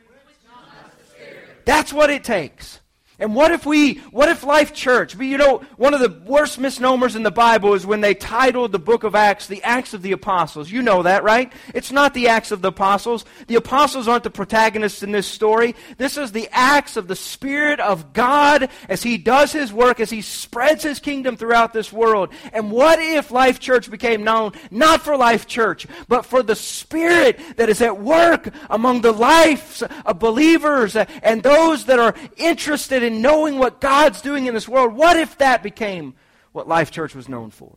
That's 1.64 1.92
what 1.92 2.10
it 2.10 2.24
takes. 2.24 2.79
And 3.20 3.34
what 3.34 3.52
if 3.52 3.66
we, 3.66 3.96
what 4.10 4.30
if 4.30 4.42
Life 4.42 4.72
Church, 4.72 5.14
you 5.14 5.36
know, 5.36 5.58
one 5.76 5.92
of 5.92 6.00
the 6.00 6.08
worst 6.24 6.58
misnomers 6.58 7.14
in 7.14 7.22
the 7.22 7.30
Bible 7.30 7.74
is 7.74 7.84
when 7.84 8.00
they 8.00 8.14
titled 8.14 8.72
the 8.72 8.78
book 8.78 9.04
of 9.04 9.14
Acts 9.14 9.46
the 9.46 9.62
Acts 9.62 9.92
of 9.92 10.00
the 10.00 10.12
Apostles. 10.12 10.70
You 10.70 10.80
know 10.80 11.02
that, 11.02 11.22
right? 11.22 11.52
It's 11.74 11.92
not 11.92 12.14
the 12.14 12.28
Acts 12.28 12.50
of 12.50 12.62
the 12.62 12.68
Apostles. 12.68 13.26
The 13.46 13.56
Apostles 13.56 14.08
aren't 14.08 14.24
the 14.24 14.30
protagonists 14.30 15.02
in 15.02 15.12
this 15.12 15.26
story. 15.26 15.74
This 15.98 16.16
is 16.16 16.32
the 16.32 16.48
acts 16.50 16.96
of 16.96 17.08
the 17.08 17.16
Spirit 17.16 17.78
of 17.78 18.14
God 18.14 18.70
as 18.88 19.02
He 19.02 19.18
does 19.18 19.52
His 19.52 19.70
work, 19.70 20.00
as 20.00 20.08
He 20.08 20.22
spreads 20.22 20.82
His 20.82 20.98
kingdom 20.98 21.36
throughout 21.36 21.74
this 21.74 21.92
world. 21.92 22.30
And 22.54 22.70
what 22.70 22.98
if 23.00 23.30
Life 23.30 23.60
Church 23.60 23.90
became 23.90 24.24
known 24.24 24.52
not 24.70 25.02
for 25.02 25.16
Life 25.16 25.46
Church, 25.46 25.86
but 26.08 26.24
for 26.24 26.42
the 26.42 26.56
Spirit 26.56 27.38
that 27.56 27.68
is 27.68 27.82
at 27.82 28.00
work 28.00 28.48
among 28.70 29.02
the 29.02 29.12
lives 29.12 29.82
of 30.06 30.18
believers 30.18 30.96
and 30.96 31.42
those 31.42 31.84
that 31.84 31.98
are 31.98 32.14
interested 32.38 33.02
in 33.02 33.09
in 33.10 33.22
knowing 33.22 33.58
what 33.58 33.80
God's 33.80 34.20
doing 34.22 34.46
in 34.46 34.54
this 34.54 34.68
world, 34.68 34.94
what 34.94 35.16
if 35.16 35.38
that 35.38 35.62
became 35.62 36.14
what 36.52 36.68
Life 36.68 36.90
Church 36.90 37.14
was 37.14 37.28
known 37.28 37.50
for? 37.50 37.76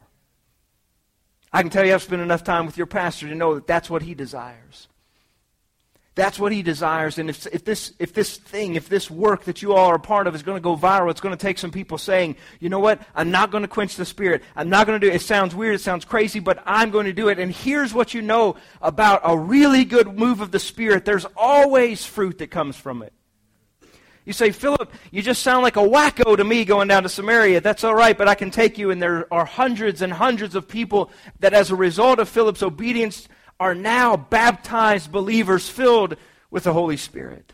I 1.52 1.62
can 1.62 1.70
tell 1.70 1.86
you, 1.86 1.94
I've 1.94 2.04
spent 2.04 2.22
enough 2.22 2.44
time 2.44 2.66
with 2.66 2.78
your 2.78 2.88
pastor 2.88 3.28
to 3.28 3.36
know 3.36 3.56
that 3.56 3.68
that's 3.68 3.90
what 3.90 4.02
he 4.02 4.16
desires. 4.16 4.88
That's 6.16 6.38
what 6.38 6.52
he 6.52 6.62
desires. 6.62 7.18
And 7.18 7.30
if, 7.30 7.48
if, 7.48 7.66
this, 7.66 7.94
if 7.98 8.14
this 8.14 8.38
thing, 8.38 8.76
if 8.76 8.88
this 8.88 9.10
work 9.10 9.46
that 9.46 9.64
you 9.64 9.74
all 9.74 9.88
are 9.88 9.96
a 9.96 10.00
part 10.00 10.28
of 10.28 10.36
is 10.36 10.44
going 10.44 10.58
to 10.58 10.62
go 10.62 10.78
viral, 10.78 11.10
it's 11.10 11.22
going 11.22 11.36
to 11.36 11.42
take 11.42 11.58
some 11.58 11.72
people 11.72 11.98
saying, 11.98 12.36
you 12.60 12.70
know 12.70 12.80
what? 12.80 13.02
I'm 13.16 13.32
not 13.32 13.50
going 13.50 13.64
to 13.64 13.68
quench 13.68 13.96
the 13.96 14.06
spirit. 14.06 14.44
I'm 14.56 14.70
not 14.70 14.86
going 14.86 15.00
to 15.00 15.08
do 15.08 15.12
it. 15.12 15.16
It 15.16 15.24
sounds 15.24 15.56
weird. 15.56 15.74
It 15.74 15.82
sounds 15.82 16.06
crazy, 16.06 16.40
but 16.40 16.62
I'm 16.66 16.92
going 16.92 17.06
to 17.06 17.14
do 17.14 17.30
it. 17.30 17.40
And 17.40 17.52
here's 17.52 17.94
what 17.94 18.14
you 18.14 18.22
know 18.22 18.58
about 18.82 19.22
a 19.24 19.36
really 19.36 19.86
good 19.86 20.16
move 20.16 20.42
of 20.42 20.52
the 20.52 20.60
spirit. 20.60 21.06
There's 21.06 21.26
always 21.36 22.06
fruit 22.06 22.38
that 22.40 22.52
comes 22.52 22.76
from 22.76 23.02
it. 23.02 23.14
You 24.26 24.32
say, 24.32 24.52
Philip, 24.52 24.92
you 25.12 25.22
just 25.22 25.42
sound 25.42 25.64
like 25.64 25.76
a 25.76 25.82
wacko 25.82 26.38
to 26.38 26.44
me 26.44 26.64
going 26.64 26.88
down 26.88 27.04
to 27.04 27.10
Samaria. 27.10 27.60
That's 27.60 27.84
all 27.84 27.96
right, 27.96 28.18
but 28.18 28.30
I 28.30 28.36
can 28.36 28.52
take 28.52 28.78
you. 28.78 28.90
And 28.90 29.02
there 29.02 29.32
are 29.34 29.46
hundreds 29.46 30.02
and 30.02 30.14
hundreds 30.14 30.56
of 30.56 30.68
people 30.68 31.12
that, 31.40 31.54
as 31.54 31.72
a 31.72 31.76
result 31.76 32.20
of 32.20 32.30
Philip's 32.30 32.64
obedience, 32.64 33.28
are 33.60 33.76
now 33.76 34.16
baptized 34.16 35.12
believers 35.12 35.68
filled 35.68 36.16
with 36.50 36.64
the 36.64 36.74
Holy 36.74 36.98
Spirit. 36.98 37.52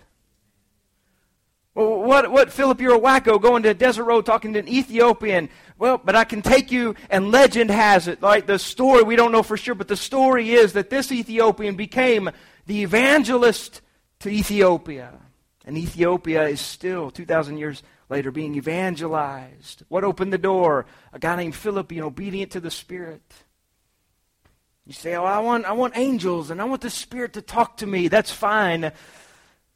Well, 1.73 2.03
what, 2.03 2.32
what, 2.32 2.51
Philip, 2.51 2.82
you're 2.82 2.95
a 2.95 2.99
wacko 2.99 3.41
going 3.41 3.63
to 3.63 3.69
a 3.69 3.73
desert 3.73 4.03
road 4.03 4.25
talking 4.25 4.53
to 4.53 4.60
an 4.60 4.67
Ethiopian. 4.67 5.49
Well, 5.77 5.97
but 5.97 6.15
I 6.15 6.23
can 6.23 6.41
take 6.41 6.71
you, 6.71 6.95
and 7.10 7.32
legend 7.32 7.71
has 7.71 8.08
it, 8.08 8.21
like 8.21 8.45
the 8.45 8.60
story, 8.60 9.03
we 9.03 9.15
don't 9.15 9.32
know 9.32 9.43
for 9.43 9.55
sure, 9.55 9.75
but 9.75 9.88
the 9.88 9.95
story 9.95 10.51
is 10.51 10.73
that 10.73 10.89
this 10.89 11.12
Ethiopian 11.12 11.75
became 11.75 12.29
the 12.65 12.84
evangelist 12.84 13.82
to 14.19 14.29
Ethiopia. 14.29 15.13
And 15.69 15.77
Ethiopia 15.77 16.47
is 16.47 16.60
still, 16.60 17.12
2,000 17.12 17.60
years 17.60 17.84
later, 18.10 18.32
being 18.32 18.55
evangelized. 18.55 19.84
What 19.88 20.03
opened 20.03 20.34
the 20.34 20.39
door? 20.39 20.88
A 21.13 21.19
guy 21.19 21.36
named 21.36 21.53
Philip 21.53 21.88
being 21.88 22.01
obedient 22.01 22.53
to 22.53 22.60
the 22.60 22.71
Spirit. 22.71 23.21
You 24.88 24.93
say, 24.93 25.13
Oh, 25.13 25.25
I 25.25 25.38
want, 25.38 25.65
I 25.65 25.73
want 25.73 25.95
angels 25.95 26.49
and 26.49 26.60
I 26.60 26.63
want 26.63 26.82
the 26.82 26.89
Spirit 26.89 27.34
to 27.34 27.43
talk 27.43 27.77
to 27.77 27.86
me. 27.86 28.08
That's 28.08 28.32
fine. 28.32 28.91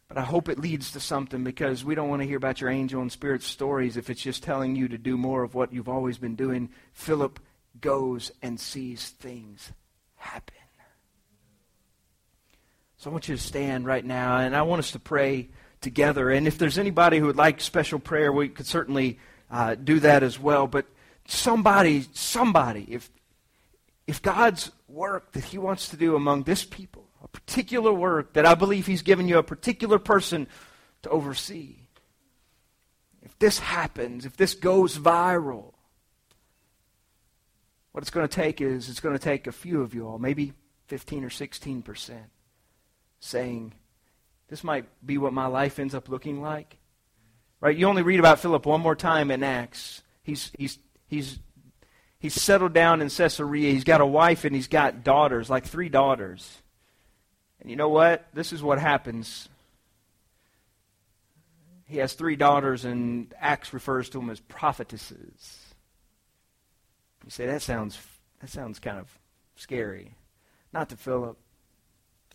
But 0.07 0.17
I 0.17 0.21
hope 0.21 0.49
it 0.49 0.57
leads 0.57 0.93
to 0.93 0.99
something 0.99 1.43
because 1.43 1.85
we 1.85 1.93
don't 1.93 2.09
want 2.09 2.23
to 2.23 2.27
hear 2.27 2.37
about 2.37 2.59
your 2.59 2.71
angel 2.71 2.99
and 2.99 3.11
spirit 3.11 3.43
stories 3.43 3.95
if 3.95 4.09
it's 4.09 4.23
just 4.23 4.41
telling 4.41 4.75
you 4.75 4.87
to 4.87 4.97
do 4.97 5.15
more 5.15 5.43
of 5.43 5.53
what 5.53 5.71
you've 5.71 5.89
always 5.89 6.17
been 6.17 6.35
doing. 6.35 6.71
Philip 6.93 7.39
goes 7.79 8.31
and 8.41 8.59
sees 8.59 9.09
things 9.09 9.71
happen. 10.15 10.55
So 12.97 13.11
I 13.11 13.13
want 13.13 13.27
you 13.27 13.35
to 13.35 13.41
stand 13.41 13.85
right 13.85 14.03
now 14.03 14.37
and 14.37 14.55
I 14.55 14.63
want 14.63 14.79
us 14.79 14.93
to 14.93 14.99
pray 14.99 15.49
together. 15.83 16.31
And 16.31 16.47
if 16.47 16.57
there's 16.57 16.79
anybody 16.79 17.19
who 17.19 17.27
would 17.27 17.35
like 17.35 17.61
special 17.61 17.99
prayer, 17.99 18.31
we 18.31 18.49
could 18.49 18.65
certainly 18.65 19.19
uh, 19.51 19.75
do 19.75 19.99
that 19.99 20.23
as 20.23 20.39
well. 20.39 20.65
But 20.65 20.87
somebody, 21.27 22.07
somebody, 22.13 22.87
if 22.89 23.09
if 24.05 24.21
God's 24.21 24.71
work 24.87 25.31
that 25.33 25.45
He 25.45 25.57
wants 25.57 25.89
to 25.89 25.97
do 25.97 26.15
among 26.15 26.43
this 26.43 26.65
people, 26.65 27.05
a 27.23 27.27
particular 27.27 27.93
work 27.93 28.33
that 28.33 28.45
I 28.45 28.55
believe 28.55 28.87
He's 28.87 29.01
given 29.01 29.27
you 29.27 29.37
a 29.37 29.43
particular 29.43 29.99
person 29.99 30.47
to 31.03 31.09
oversee, 31.09 31.75
if 33.21 33.37
this 33.39 33.59
happens, 33.59 34.25
if 34.25 34.35
this 34.35 34.55
goes 34.55 34.97
viral, 34.97 35.73
what 37.91 38.01
it's 38.01 38.09
going 38.09 38.27
to 38.27 38.35
take 38.35 38.59
is 38.59 38.89
it's 38.89 38.99
going 38.99 39.15
to 39.15 39.23
take 39.23 39.47
a 39.47 39.51
few 39.51 39.81
of 39.81 39.93
you 39.93 40.07
all, 40.07 40.17
maybe 40.17 40.53
15 40.87 41.23
or 41.23 41.29
16 41.29 41.81
percent, 41.81 42.25
saying, 43.19 43.73
this 44.53 44.63
might 44.63 44.85
be 45.03 45.17
what 45.17 45.33
my 45.33 45.47
life 45.47 45.79
ends 45.79 45.95
up 45.95 46.09
looking 46.09 46.39
like. 46.39 46.77
Right? 47.59 47.75
You 47.75 47.87
only 47.87 48.03
read 48.03 48.19
about 48.19 48.37
Philip 48.37 48.67
one 48.67 48.81
more 48.81 48.95
time 48.95 49.31
in 49.31 49.41
Acts. 49.41 50.03
He's, 50.21 50.51
he's, 50.55 50.77
he's, 51.07 51.39
he's 52.19 52.39
settled 52.39 52.71
down 52.71 53.01
in 53.01 53.09
Caesarea. 53.09 53.73
He's 53.73 53.83
got 53.83 53.99
a 53.99 54.05
wife 54.05 54.45
and 54.45 54.55
he's 54.55 54.67
got 54.67 55.03
daughters, 55.03 55.49
like 55.49 55.65
three 55.65 55.89
daughters. 55.89 56.61
And 57.61 57.71
you 57.71 57.75
know 57.75 57.89
what? 57.89 58.27
This 58.31 58.53
is 58.53 58.61
what 58.61 58.77
happens. 58.77 59.49
He 61.87 61.97
has 61.97 62.13
three 62.13 62.35
daughters, 62.35 62.85
and 62.85 63.33
Acts 63.39 63.73
refers 63.73 64.07
to 64.09 64.19
them 64.19 64.29
as 64.29 64.39
prophetesses. 64.39 65.73
You 67.23 67.31
say 67.31 67.47
that 67.47 67.63
sounds 67.63 67.97
that 68.39 68.51
sounds 68.51 68.77
kind 68.77 68.99
of 68.99 69.07
scary. 69.55 70.13
Not 70.71 70.89
to 70.89 70.95
Philip. 70.95 71.39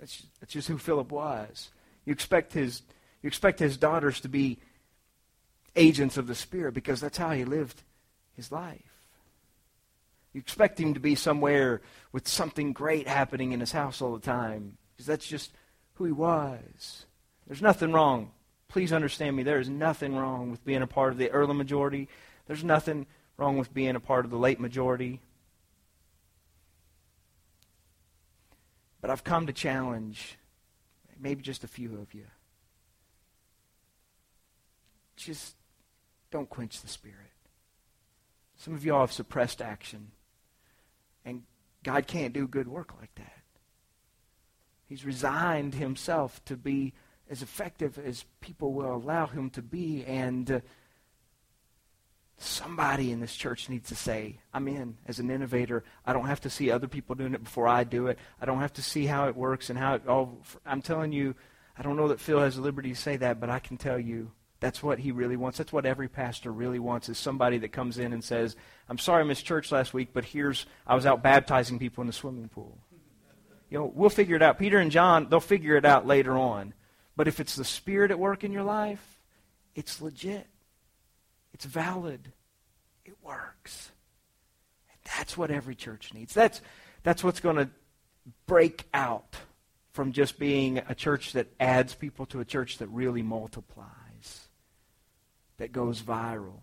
That's, 0.00 0.26
that's 0.40 0.52
just 0.52 0.66
who 0.66 0.78
Philip 0.78 1.12
was. 1.12 1.70
You 2.08 2.12
expect 2.12 2.54
his, 2.54 2.80
you 3.20 3.28
expect 3.28 3.58
his 3.58 3.76
daughters 3.76 4.20
to 4.20 4.30
be 4.30 4.60
agents 5.76 6.16
of 6.16 6.26
the 6.26 6.34
Spirit 6.34 6.72
because 6.72 7.02
that's 7.02 7.18
how 7.18 7.32
he 7.32 7.44
lived 7.44 7.82
his 8.34 8.50
life. 8.50 9.04
You 10.32 10.40
expect 10.40 10.80
him 10.80 10.94
to 10.94 11.00
be 11.00 11.14
somewhere 11.14 11.82
with 12.10 12.26
something 12.26 12.72
great 12.72 13.06
happening 13.06 13.52
in 13.52 13.60
his 13.60 13.72
house 13.72 14.00
all 14.00 14.14
the 14.14 14.20
time 14.20 14.78
because 14.90 15.04
that's 15.04 15.26
just 15.26 15.52
who 15.96 16.06
he 16.06 16.12
was. 16.12 17.04
There's 17.46 17.60
nothing 17.60 17.92
wrong. 17.92 18.30
Please 18.68 18.90
understand 18.90 19.36
me. 19.36 19.42
There 19.42 19.60
is 19.60 19.68
nothing 19.68 20.16
wrong 20.16 20.50
with 20.50 20.64
being 20.64 20.80
a 20.80 20.86
part 20.86 21.12
of 21.12 21.18
the 21.18 21.30
early 21.30 21.52
majority. 21.52 22.08
There's 22.46 22.64
nothing 22.64 23.04
wrong 23.36 23.58
with 23.58 23.74
being 23.74 23.96
a 23.96 24.00
part 24.00 24.24
of 24.24 24.30
the 24.30 24.38
late 24.38 24.60
majority. 24.60 25.20
But 29.02 29.10
I've 29.10 29.24
come 29.24 29.46
to 29.46 29.52
challenge 29.52 30.38
maybe 31.20 31.42
just 31.42 31.64
a 31.64 31.68
few 31.68 31.98
of 32.00 32.14
you. 32.14 32.26
Just 35.16 35.56
don't 36.30 36.48
quench 36.48 36.80
the 36.80 36.88
Spirit. 36.88 37.16
Some 38.56 38.74
of 38.74 38.84
y'all 38.84 39.00
have 39.00 39.12
suppressed 39.12 39.62
action, 39.62 40.10
and 41.24 41.42
God 41.84 42.06
can't 42.06 42.32
do 42.32 42.46
good 42.46 42.68
work 42.68 42.92
like 42.98 43.14
that. 43.16 43.42
He's 44.86 45.04
resigned 45.04 45.74
himself 45.74 46.44
to 46.46 46.56
be 46.56 46.94
as 47.30 47.42
effective 47.42 47.98
as 47.98 48.24
people 48.40 48.72
will 48.72 48.94
allow 48.94 49.26
him 49.26 49.50
to 49.50 49.62
be, 49.62 50.04
and 50.04 50.50
uh, 50.50 50.60
Somebody 52.40 53.10
in 53.10 53.18
this 53.18 53.34
church 53.34 53.68
needs 53.68 53.88
to 53.88 53.96
say, 53.96 54.38
I'm 54.54 54.68
in 54.68 54.96
as 55.06 55.18
an 55.18 55.28
innovator. 55.28 55.82
I 56.06 56.12
don't 56.12 56.26
have 56.26 56.40
to 56.42 56.50
see 56.50 56.70
other 56.70 56.86
people 56.86 57.16
doing 57.16 57.34
it 57.34 57.42
before 57.42 57.66
I 57.66 57.82
do 57.82 58.06
it. 58.06 58.18
I 58.40 58.46
don't 58.46 58.60
have 58.60 58.72
to 58.74 58.82
see 58.82 59.06
how 59.06 59.26
it 59.26 59.36
works 59.36 59.70
and 59.70 59.78
how 59.78 59.94
it 59.94 60.06
all. 60.06 60.38
I'm 60.64 60.80
telling 60.80 61.12
you, 61.12 61.34
I 61.76 61.82
don't 61.82 61.96
know 61.96 62.08
that 62.08 62.20
Phil 62.20 62.40
has 62.40 62.54
the 62.54 62.62
liberty 62.62 62.90
to 62.90 62.96
say 62.96 63.16
that, 63.16 63.40
but 63.40 63.50
I 63.50 63.58
can 63.58 63.76
tell 63.76 63.98
you 63.98 64.30
that's 64.60 64.82
what 64.82 65.00
he 65.00 65.10
really 65.10 65.36
wants. 65.36 65.58
That's 65.58 65.72
what 65.72 65.84
every 65.84 66.08
pastor 66.08 66.52
really 66.52 66.78
wants 66.78 67.08
is 67.08 67.18
somebody 67.18 67.58
that 67.58 67.72
comes 67.72 67.98
in 67.98 68.12
and 68.12 68.22
says, 68.22 68.54
I'm 68.88 68.98
sorry 68.98 69.22
I 69.22 69.26
missed 69.26 69.44
church 69.44 69.72
last 69.72 69.92
week, 69.92 70.10
but 70.12 70.24
here's, 70.24 70.66
I 70.86 70.94
was 70.94 71.06
out 71.06 71.22
baptizing 71.22 71.78
people 71.80 72.02
in 72.02 72.06
the 72.06 72.12
swimming 72.12 72.48
pool. 72.48 72.78
You 73.68 73.78
know, 73.78 73.92
we'll 73.94 74.10
figure 74.10 74.36
it 74.36 74.42
out. 74.42 74.58
Peter 74.58 74.78
and 74.78 74.90
John, 74.90 75.28
they'll 75.28 75.40
figure 75.40 75.76
it 75.76 75.84
out 75.84 76.06
later 76.06 76.38
on. 76.38 76.72
But 77.16 77.28
if 77.28 77.40
it's 77.40 77.56
the 77.56 77.64
Spirit 77.64 78.10
at 78.10 78.18
work 78.18 78.44
in 78.44 78.52
your 78.52 78.62
life, 78.62 79.18
it's 79.74 80.00
legit. 80.00 80.46
It's 81.52 81.64
valid. 81.64 82.32
It 83.04 83.16
works. 83.22 83.90
And 84.90 84.98
that's 85.16 85.36
what 85.36 85.50
every 85.50 85.74
church 85.74 86.12
needs. 86.14 86.34
That's, 86.34 86.60
that's 87.02 87.24
what's 87.24 87.40
going 87.40 87.56
to 87.56 87.70
break 88.46 88.86
out 88.92 89.36
from 89.92 90.12
just 90.12 90.38
being 90.38 90.78
a 90.88 90.94
church 90.94 91.32
that 91.32 91.48
adds 91.58 91.94
people 91.94 92.26
to 92.26 92.40
a 92.40 92.44
church 92.44 92.78
that 92.78 92.88
really 92.88 93.22
multiplies, 93.22 94.48
that 95.56 95.72
goes 95.72 96.02
viral, 96.02 96.60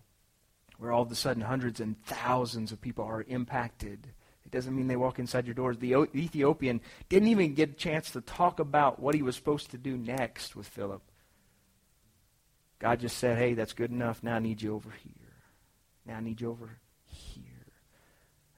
where 0.78 0.92
all 0.92 1.02
of 1.02 1.12
a 1.12 1.14
sudden 1.14 1.42
hundreds 1.42 1.80
and 1.80 2.02
thousands 2.04 2.72
of 2.72 2.80
people 2.80 3.04
are 3.04 3.24
impacted. 3.28 4.06
It 4.44 4.52
doesn't 4.52 4.74
mean 4.74 4.86
they 4.86 4.96
walk 4.96 5.18
inside 5.18 5.44
your 5.46 5.54
doors. 5.54 5.76
The 5.78 6.06
Ethiopian 6.14 6.80
didn't 7.08 7.28
even 7.28 7.54
get 7.54 7.70
a 7.70 7.74
chance 7.74 8.12
to 8.12 8.20
talk 8.20 8.60
about 8.60 9.00
what 9.00 9.14
he 9.14 9.22
was 9.22 9.34
supposed 9.34 9.70
to 9.72 9.78
do 9.78 9.96
next 9.96 10.54
with 10.54 10.68
Philip. 10.68 11.02
God 12.78 13.00
just 13.00 13.16
said, 13.18 13.38
hey, 13.38 13.54
that's 13.54 13.72
good 13.72 13.90
enough. 13.90 14.22
Now 14.22 14.36
I 14.36 14.38
need 14.38 14.60
you 14.60 14.74
over 14.74 14.90
here. 14.90 15.12
Now 16.04 16.16
I 16.16 16.20
need 16.20 16.40
you 16.40 16.50
over 16.50 16.78
here. 17.04 17.44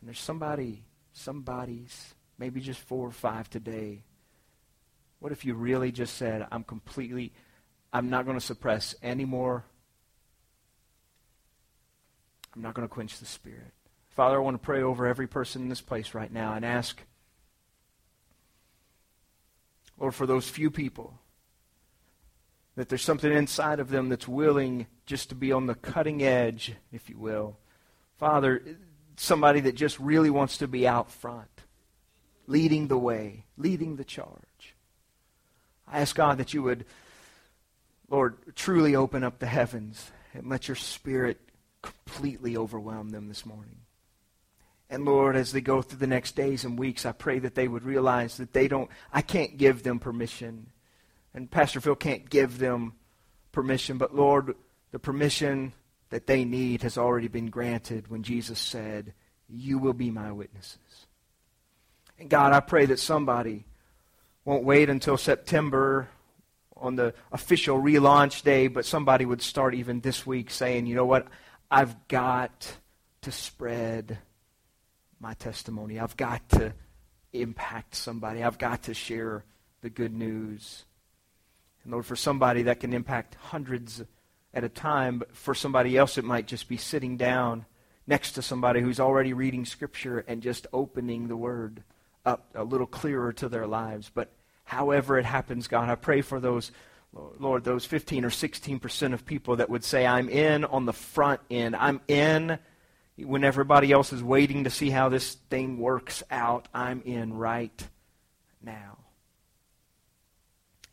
And 0.00 0.08
there's 0.08 0.18
somebody, 0.18 0.84
somebody's, 1.12 2.14
maybe 2.38 2.60
just 2.60 2.80
four 2.80 3.06
or 3.06 3.12
five 3.12 3.48
today, 3.48 4.02
what 5.20 5.32
if 5.32 5.44
you 5.44 5.54
really 5.54 5.90
just 5.90 6.16
said, 6.16 6.46
I'm 6.52 6.62
completely, 6.62 7.32
I'm 7.92 8.10
not 8.10 8.24
going 8.24 8.38
to 8.38 8.44
suppress 8.44 8.94
anymore. 9.02 9.64
I'm 12.54 12.62
not 12.62 12.74
going 12.74 12.86
to 12.86 12.92
quench 12.92 13.18
the 13.18 13.26
Spirit. 13.26 13.72
Father, 14.10 14.36
I 14.36 14.40
want 14.40 14.54
to 14.54 14.64
pray 14.64 14.82
over 14.82 15.06
every 15.06 15.26
person 15.26 15.62
in 15.62 15.68
this 15.68 15.80
place 15.80 16.14
right 16.14 16.32
now 16.32 16.54
and 16.54 16.64
ask, 16.64 17.00
Lord, 19.98 20.14
for 20.14 20.26
those 20.26 20.48
few 20.48 20.70
people, 20.70 21.18
that 22.78 22.88
there's 22.88 23.02
something 23.02 23.32
inside 23.32 23.80
of 23.80 23.90
them 23.90 24.08
that's 24.08 24.28
willing 24.28 24.86
just 25.04 25.30
to 25.30 25.34
be 25.34 25.50
on 25.50 25.66
the 25.66 25.74
cutting 25.74 26.22
edge, 26.22 26.74
if 26.92 27.10
you 27.10 27.18
will. 27.18 27.58
Father, 28.18 28.62
somebody 29.16 29.58
that 29.58 29.74
just 29.74 29.98
really 29.98 30.30
wants 30.30 30.58
to 30.58 30.68
be 30.68 30.86
out 30.86 31.10
front, 31.10 31.50
leading 32.46 32.86
the 32.86 32.96
way, 32.96 33.46
leading 33.56 33.96
the 33.96 34.04
charge. 34.04 34.76
I 35.88 35.98
ask 35.98 36.14
God 36.14 36.38
that 36.38 36.54
you 36.54 36.62
would, 36.62 36.84
Lord, 38.08 38.36
truly 38.54 38.94
open 38.94 39.24
up 39.24 39.40
the 39.40 39.46
heavens 39.46 40.12
and 40.32 40.48
let 40.48 40.68
your 40.68 40.76
spirit 40.76 41.40
completely 41.82 42.56
overwhelm 42.56 43.08
them 43.08 43.26
this 43.26 43.44
morning. 43.44 43.78
And 44.88 45.04
Lord, 45.04 45.34
as 45.34 45.50
they 45.50 45.60
go 45.60 45.82
through 45.82 45.98
the 45.98 46.06
next 46.06 46.36
days 46.36 46.64
and 46.64 46.78
weeks, 46.78 47.04
I 47.04 47.10
pray 47.10 47.40
that 47.40 47.56
they 47.56 47.66
would 47.66 47.82
realize 47.82 48.36
that 48.36 48.52
they 48.52 48.68
don't, 48.68 48.88
I 49.12 49.22
can't 49.22 49.58
give 49.58 49.82
them 49.82 49.98
permission. 49.98 50.68
And 51.39 51.49
Pastor 51.49 51.80
Phil 51.80 51.95
can't 51.95 52.28
give 52.28 52.59
them 52.59 52.95
permission. 53.53 53.97
But 53.97 54.12
Lord, 54.12 54.57
the 54.91 54.99
permission 54.99 55.72
that 56.11 56.26
they 56.26 56.45
need 56.45 56.82
has 56.82 56.99
already 56.99 57.28
been 57.28 57.47
granted 57.47 58.09
when 58.09 58.24
Jesus 58.24 58.59
said, 58.59 59.14
You 59.49 59.78
will 59.78 59.93
be 59.93 60.11
my 60.11 60.32
witnesses. 60.32 61.07
And 62.18 62.28
God, 62.28 62.53
I 62.53 62.59
pray 62.59 62.86
that 62.86 62.99
somebody 62.99 63.66
won't 64.45 64.64
wait 64.64 64.91
until 64.91 65.16
September 65.16 66.09
on 66.76 66.97
the 66.97 67.14
official 67.30 67.80
relaunch 67.80 68.43
day, 68.43 68.66
but 68.66 68.84
somebody 68.84 69.24
would 69.24 69.41
start 69.41 69.76
even 69.76 70.01
this 70.01 70.26
week 70.26 70.51
saying, 70.51 70.86
you 70.86 70.97
know 70.97 71.07
what, 71.07 71.28
I've 71.70 72.09
got 72.09 72.78
to 73.20 73.30
spread 73.30 74.18
my 75.20 75.34
testimony. 75.34 76.01
I've 76.01 76.16
got 76.16 76.49
to 76.49 76.72
impact 77.32 77.95
somebody. 77.95 78.43
I've 78.43 78.59
got 78.59 78.82
to 78.84 78.95
share 78.95 79.45
the 79.82 79.91
good 79.91 80.12
news. 80.12 80.84
Lord, 81.91 82.07
for 82.07 82.16
somebody 82.16 82.62
that 82.62 82.80
can 82.80 82.93
impact 82.93 83.36
hundreds 83.36 84.03
at 84.53 84.64
a 84.64 84.68
time, 84.68 85.18
but 85.18 85.34
for 85.36 85.55
somebody 85.55 85.97
else 85.97 86.18
it 86.18 86.24
might 86.24 86.47
just 86.47 86.68
be 86.68 86.76
sitting 86.76 87.16
down 87.16 87.64
next 88.07 88.32
to 88.32 88.43
somebody 88.43 88.80
who's 88.80 89.01
already 89.01 89.32
reading 89.32 89.64
Scripture 89.64 90.24
and 90.26 90.43
just 90.43 90.66
opening 90.72 91.28
the 91.28 91.36
Word 91.36 91.82
up 92.24 92.47
a 92.55 92.64
little 92.64 92.86
clearer 92.86 93.32
to 93.34 93.49
their 93.49 93.66
lives. 93.66 94.11
But 94.12 94.32
however 94.64 95.18
it 95.18 95.24
happens, 95.24 95.68
God. 95.68 95.89
I 95.89 95.95
pray 95.95 96.20
for 96.20 96.41
those, 96.41 96.72
Lord, 97.12 97.64
those 97.64 97.84
15 97.84 98.24
or 98.24 98.30
16 98.30 98.78
percent 98.78 99.14
of 99.14 99.24
people 99.24 99.57
that 99.57 99.70
would 99.70 99.84
say, 99.84 100.07
I'm 100.07 100.28
in 100.28 100.64
on 100.64 100.86
the 100.86 100.93
front 100.93 101.41
end. 101.51 101.76
I'm 101.76 102.01
in 102.09 102.59
when 103.16 103.45
everybody 103.45 103.93
else 103.93 104.12
is 104.12 104.22
waiting 104.22 104.64
to 104.64 104.70
see 104.70 104.91
how 104.91 105.09
this 105.09 105.34
thing 105.34 105.78
works 105.78 106.22
out. 106.30 106.68
I'm 106.72 107.03
in 107.03 107.34
right 107.34 107.89
now. 108.62 108.99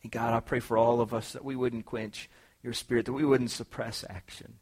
And 0.06 0.12
God, 0.12 0.34
I 0.34 0.38
pray 0.38 0.60
for 0.60 0.78
all 0.78 1.00
of 1.00 1.12
us 1.12 1.32
that 1.32 1.44
we 1.44 1.56
wouldn't 1.56 1.84
quench 1.84 2.30
your 2.62 2.74
spirit, 2.74 3.06
that 3.06 3.12
we 3.12 3.24
wouldn't 3.24 3.50
suppress 3.50 4.04
action. 4.08 4.54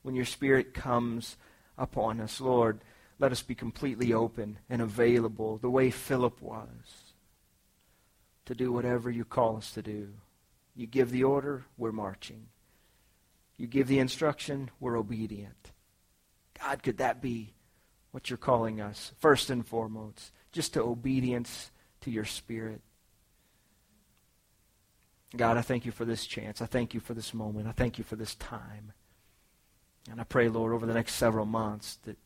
When 0.00 0.14
your 0.14 0.24
spirit 0.24 0.72
comes 0.72 1.36
upon 1.76 2.18
us, 2.18 2.40
Lord, 2.40 2.80
let 3.18 3.30
us 3.30 3.42
be 3.42 3.54
completely 3.54 4.14
open 4.14 4.58
and 4.70 4.80
available 4.80 5.58
the 5.58 5.68
way 5.68 5.90
Philip 5.90 6.40
was 6.40 7.12
to 8.46 8.54
do 8.54 8.72
whatever 8.72 9.10
you 9.10 9.26
call 9.26 9.58
us 9.58 9.70
to 9.72 9.82
do. 9.82 10.08
You 10.74 10.86
give 10.86 11.10
the 11.10 11.24
order, 11.24 11.66
we're 11.76 11.92
marching. 11.92 12.46
You 13.58 13.66
give 13.66 13.86
the 13.86 13.98
instruction, 13.98 14.70
we're 14.80 14.96
obedient. 14.96 15.72
God, 16.58 16.82
could 16.82 16.96
that 16.96 17.20
be 17.20 17.52
what 18.12 18.30
you're 18.30 18.38
calling 18.38 18.80
us, 18.80 19.12
first 19.18 19.50
and 19.50 19.66
foremost? 19.66 20.32
Just 20.52 20.72
to 20.72 20.80
obedience 20.80 21.70
to 22.00 22.10
your 22.10 22.24
Spirit. 22.24 22.80
God, 25.36 25.56
I 25.56 25.62
thank 25.62 25.86
you 25.86 25.92
for 25.92 26.04
this 26.04 26.26
chance. 26.26 26.60
I 26.60 26.66
thank 26.66 26.94
you 26.94 27.00
for 27.00 27.14
this 27.14 27.32
moment. 27.32 27.66
I 27.66 27.72
thank 27.72 27.98
you 27.98 28.04
for 28.04 28.16
this 28.16 28.34
time. 28.34 28.92
And 30.10 30.20
I 30.20 30.24
pray, 30.24 30.48
Lord, 30.48 30.72
over 30.72 30.84
the 30.84 30.94
next 30.94 31.14
several 31.14 31.46
months 31.46 31.98
that, 32.04 32.18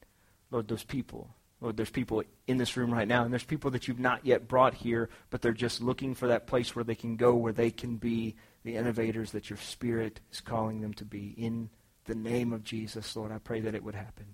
Lord, 0.50 0.68
those 0.68 0.84
people 0.84 1.36
Lord, 1.60 1.76
there's 1.76 1.90
people 1.90 2.22
in 2.46 2.58
this 2.58 2.76
room 2.76 2.92
right 2.92 3.08
now, 3.08 3.24
and 3.24 3.32
there's 3.32 3.44
people 3.44 3.70
that 3.70 3.88
you've 3.88 3.98
not 3.98 4.26
yet 4.26 4.46
brought 4.46 4.74
here, 4.74 5.08
but 5.30 5.40
they're 5.40 5.52
just 5.52 5.80
looking 5.80 6.14
for 6.14 6.28
that 6.28 6.46
place 6.46 6.76
where 6.76 6.84
they 6.84 6.94
can 6.94 7.16
go, 7.16 7.34
where 7.34 7.52
they 7.52 7.70
can 7.70 7.96
be 7.96 8.36
the 8.62 8.76
innovators 8.76 9.32
that 9.32 9.48
your 9.48 9.56
Spirit 9.56 10.20
is 10.30 10.40
calling 10.40 10.82
them 10.82 10.92
to 10.94 11.04
be. 11.04 11.34
In 11.38 11.70
the 12.04 12.14
name 12.14 12.52
of 12.52 12.62
Jesus, 12.62 13.16
Lord, 13.16 13.32
I 13.32 13.38
pray 13.38 13.60
that 13.60 13.74
it 13.74 13.82
would 13.82 13.94
happen. 13.94 14.26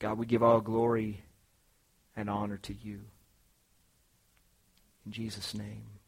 God, 0.00 0.18
we 0.18 0.26
give 0.26 0.42
all 0.42 0.60
glory 0.60 1.22
and 2.16 2.28
honor 2.28 2.56
to 2.58 2.74
you. 2.74 3.02
In 5.06 5.12
Jesus' 5.12 5.54
name. 5.54 5.99